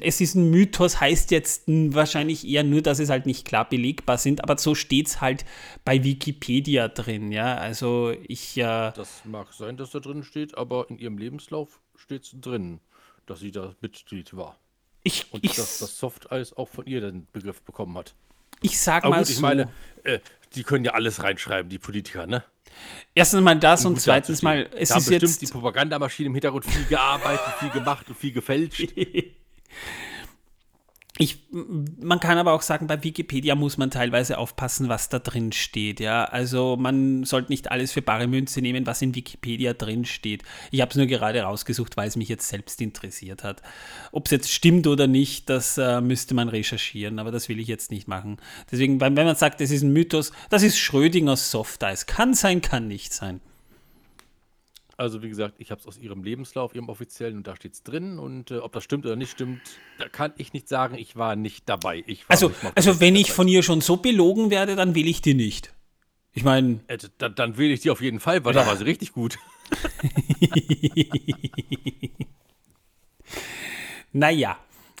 Es 0.00 0.20
ist 0.20 0.34
ein 0.34 0.50
Mythos, 0.50 1.00
heißt 1.00 1.30
jetzt 1.30 1.66
hm, 1.66 1.94
wahrscheinlich 1.94 2.46
eher 2.46 2.64
nur, 2.64 2.82
dass 2.82 2.98
es 2.98 3.10
halt 3.10 3.26
nicht 3.26 3.46
klar 3.46 3.68
belegbar 3.68 4.18
sind, 4.18 4.42
aber 4.42 4.58
so 4.58 4.74
steht 4.74 5.06
es 5.06 5.20
halt 5.20 5.44
bei 5.84 6.02
Wikipedia 6.02 6.88
drin, 6.88 7.30
ja. 7.30 7.56
Also 7.56 8.12
ich, 8.26 8.56
äh, 8.56 8.92
Das 8.92 9.24
mag 9.24 9.52
sein, 9.52 9.76
dass 9.76 9.90
da 9.90 10.00
drin 10.00 10.24
steht, 10.24 10.56
aber 10.56 10.90
in 10.90 10.98
ihrem 10.98 11.18
Lebenslauf 11.18 11.80
steht 11.96 12.24
es 12.24 12.34
drin, 12.40 12.80
dass 13.26 13.40
sie 13.40 13.52
da 13.52 13.74
Mitglied 13.80 14.36
war. 14.36 14.58
ich, 15.04 15.32
Und 15.32 15.44
ich, 15.44 15.54
dass 15.54 15.78
das 15.78 15.96
Softeis 15.98 16.52
auch 16.52 16.68
von 16.68 16.86
ihr 16.86 17.00
den 17.00 17.26
Begriff 17.32 17.62
bekommen 17.62 17.96
hat. 17.96 18.14
Ich 18.62 18.80
sag 18.80 19.04
Aber 19.04 19.16
mal 19.16 19.18
gut, 19.20 19.30
ich 19.30 19.36
so, 19.36 19.42
meine, 19.42 19.68
äh, 20.04 20.18
die 20.54 20.62
können 20.62 20.84
ja 20.84 20.92
alles 20.92 21.22
reinschreiben, 21.22 21.68
die 21.68 21.78
Politiker, 21.78 22.26
ne? 22.26 22.44
erstens 23.14 23.40
mal 23.40 23.54
das 23.56 23.84
und 23.84 23.94
Gut 23.94 24.02
zweitens 24.02 24.42
mal, 24.42 24.68
es 24.76 24.88
da 24.90 24.96
ist 24.96 25.06
bestimmt 25.06 25.22
jetzt, 25.22 25.42
die 25.42 25.46
Propagandamaschine 25.46 26.28
im 26.28 26.34
Hintergrund 26.34 26.64
viel 26.64 26.84
gearbeitet, 26.84 27.54
viel 27.58 27.70
gemacht 27.70 28.08
und 28.08 28.16
viel 28.16 28.32
gefälscht. 28.32 28.92
Ich, 31.22 31.36
man 31.50 32.18
kann 32.18 32.38
aber 32.38 32.54
auch 32.54 32.62
sagen, 32.62 32.86
bei 32.86 33.04
Wikipedia 33.04 33.54
muss 33.54 33.76
man 33.76 33.90
teilweise 33.90 34.38
aufpassen, 34.38 34.88
was 34.88 35.10
da 35.10 35.18
drin 35.18 35.52
steht. 35.52 36.00
Ja, 36.00 36.24
also 36.24 36.78
man 36.78 37.24
sollte 37.24 37.52
nicht 37.52 37.70
alles 37.70 37.92
für 37.92 38.00
bare 38.00 38.26
Münze 38.26 38.62
nehmen, 38.62 38.86
was 38.86 39.02
in 39.02 39.14
Wikipedia 39.14 39.74
drin 39.74 40.06
steht. 40.06 40.44
Ich 40.70 40.80
habe 40.80 40.88
es 40.88 40.96
nur 40.96 41.04
gerade 41.04 41.42
rausgesucht, 41.42 41.98
weil 41.98 42.08
es 42.08 42.16
mich 42.16 42.30
jetzt 42.30 42.48
selbst 42.48 42.80
interessiert 42.80 43.44
hat. 43.44 43.60
Ob 44.12 44.28
es 44.28 44.30
jetzt 44.30 44.50
stimmt 44.50 44.86
oder 44.86 45.06
nicht, 45.06 45.50
das 45.50 45.76
äh, 45.76 46.00
müsste 46.00 46.32
man 46.32 46.48
recherchieren, 46.48 47.18
aber 47.18 47.30
das 47.30 47.50
will 47.50 47.60
ich 47.60 47.68
jetzt 47.68 47.90
nicht 47.90 48.08
machen. 48.08 48.38
Deswegen, 48.72 48.98
wenn 48.98 49.12
man 49.12 49.36
sagt, 49.36 49.60
es 49.60 49.70
ist 49.70 49.82
ein 49.82 49.92
Mythos, 49.92 50.32
das 50.48 50.62
ist 50.62 50.78
Schrödingers 50.78 51.50
Softeis. 51.50 52.06
Kann 52.06 52.32
sein, 52.32 52.62
kann 52.62 52.88
nicht 52.88 53.12
sein. 53.12 53.42
Also 55.00 55.22
wie 55.22 55.30
gesagt, 55.30 55.54
ich 55.56 55.70
habe 55.70 55.80
es 55.80 55.86
aus 55.86 55.96
ihrem 55.96 56.22
Lebenslauf, 56.22 56.74
ihrem 56.74 56.90
offiziellen, 56.90 57.38
und 57.38 57.46
da 57.46 57.56
steht 57.56 57.72
es 57.72 57.82
drin. 57.82 58.18
Und 58.18 58.50
äh, 58.50 58.58
ob 58.58 58.72
das 58.72 58.84
stimmt 58.84 59.06
oder 59.06 59.16
nicht 59.16 59.30
stimmt, 59.30 59.62
da 59.98 60.06
kann 60.10 60.34
ich 60.36 60.52
nicht 60.52 60.68
sagen, 60.68 60.94
ich 60.96 61.16
war 61.16 61.36
nicht 61.36 61.66
dabei. 61.70 62.04
Ich 62.06 62.24
war 62.28 62.32
Also, 62.32 62.52
also 62.74 63.00
wenn 63.00 63.14
dabei. 63.14 63.20
ich 63.22 63.32
von 63.32 63.48
ihr 63.48 63.62
schon 63.62 63.80
so 63.80 63.96
belogen 63.96 64.50
werde, 64.50 64.76
dann 64.76 64.94
will 64.94 65.08
ich 65.08 65.22
die 65.22 65.32
nicht. 65.32 65.72
Ich 66.32 66.44
meine, 66.44 66.80
Äh, 66.86 66.98
dann, 67.16 67.34
dann 67.34 67.56
wähle 67.56 67.72
ich 67.72 67.80
die 67.80 67.88
auf 67.88 68.02
jeden 68.02 68.20
Fall, 68.20 68.44
weil 68.44 68.52
da 68.52 68.66
war 68.66 68.76
sie 68.76 68.84
richtig 68.84 69.12
gut. 69.12 69.38
Naja, 74.12 74.58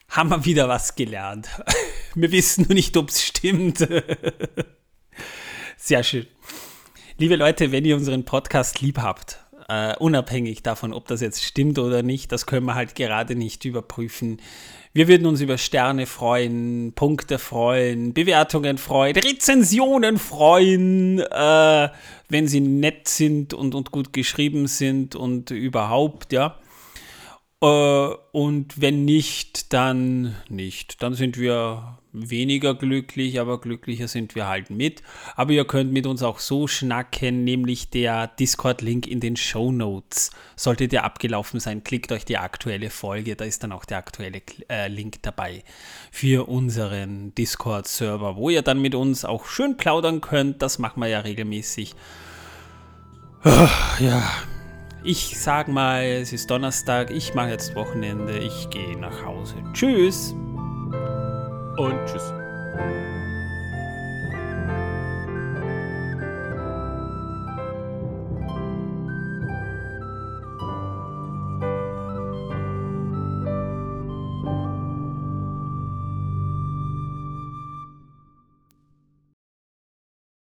haben 0.08 0.30
wir 0.30 0.44
wieder 0.44 0.68
was 0.68 0.94
gelernt. 0.94 1.48
Wir 2.14 2.30
wissen 2.32 2.64
nur 2.66 2.74
nicht, 2.74 2.96
ob 2.96 3.08
es 3.08 3.24
stimmt. 3.24 3.78
Sehr 5.76 6.02
schön. 6.04 6.26
Liebe 7.18 7.36
Leute, 7.36 7.70
wenn 7.72 7.84
ihr 7.84 7.96
unseren 7.96 8.24
Podcast 8.24 8.80
lieb 8.80 8.98
habt, 8.98 9.38
Uh, 9.70 9.94
unabhängig 10.00 10.64
davon, 10.64 10.92
ob 10.92 11.06
das 11.06 11.20
jetzt 11.20 11.44
stimmt 11.44 11.78
oder 11.78 12.02
nicht, 12.02 12.32
das 12.32 12.46
können 12.46 12.66
wir 12.66 12.74
halt 12.74 12.96
gerade 12.96 13.36
nicht 13.36 13.64
überprüfen. 13.64 14.40
Wir 14.92 15.06
würden 15.06 15.28
uns 15.28 15.40
über 15.40 15.58
Sterne 15.58 16.06
freuen, 16.06 16.92
Punkte 16.96 17.38
freuen, 17.38 18.12
Bewertungen 18.12 18.78
freuen, 18.78 19.14
Rezensionen 19.14 20.18
freuen, 20.18 21.20
uh, 21.20 21.88
wenn 22.28 22.48
sie 22.48 22.58
nett 22.58 23.06
sind 23.06 23.54
und, 23.54 23.76
und 23.76 23.92
gut 23.92 24.12
geschrieben 24.12 24.66
sind 24.66 25.14
und 25.14 25.52
überhaupt, 25.52 26.32
ja. 26.32 26.56
Uh, 27.62 28.16
und 28.32 28.80
wenn 28.80 29.04
nicht, 29.04 29.74
dann 29.74 30.34
nicht. 30.48 31.02
Dann 31.02 31.12
sind 31.12 31.36
wir 31.36 31.98
weniger 32.12 32.74
glücklich, 32.74 33.38
aber 33.38 33.60
glücklicher 33.60 34.08
sind 34.08 34.34
wir 34.34 34.48
halt 34.48 34.70
mit. 34.70 35.02
Aber 35.36 35.52
ihr 35.52 35.66
könnt 35.66 35.92
mit 35.92 36.06
uns 36.06 36.22
auch 36.22 36.38
so 36.38 36.66
schnacken, 36.66 37.44
nämlich 37.44 37.90
der 37.90 38.28
Discord-Link 38.28 39.06
in 39.06 39.20
den 39.20 39.36
Show 39.36 39.72
Notes. 39.72 40.30
Sollte 40.56 40.88
der 40.88 41.04
abgelaufen 41.04 41.60
sein, 41.60 41.84
klickt 41.84 42.12
euch 42.12 42.24
die 42.24 42.38
aktuelle 42.38 42.88
Folge, 42.88 43.36
da 43.36 43.44
ist 43.44 43.62
dann 43.62 43.72
auch 43.72 43.84
der 43.84 43.98
aktuelle 43.98 44.40
äh, 44.70 44.88
Link 44.88 45.22
dabei 45.22 45.62
für 46.10 46.48
unseren 46.48 47.34
Discord-Server, 47.34 48.36
wo 48.36 48.48
ihr 48.48 48.62
dann 48.62 48.80
mit 48.80 48.94
uns 48.94 49.26
auch 49.26 49.44
schön 49.44 49.76
plaudern 49.76 50.22
könnt. 50.22 50.62
Das 50.62 50.78
machen 50.78 51.00
wir 51.00 51.08
ja 51.08 51.20
regelmäßig. 51.20 51.94
Ja, 53.44 54.30
ich 55.04 55.38
sag 55.38 55.68
mal, 55.68 56.04
es 56.04 56.32
ist 56.32 56.50
Donnerstag, 56.50 57.10
ich 57.10 57.34
mache 57.34 57.50
jetzt 57.50 57.74
Wochenende, 57.74 58.38
ich 58.38 58.70
gehe 58.70 58.98
nach 58.98 59.24
Hause. 59.24 59.54
Tschüss! 59.72 60.34
und 61.80 61.98
tschüss. 62.06 62.32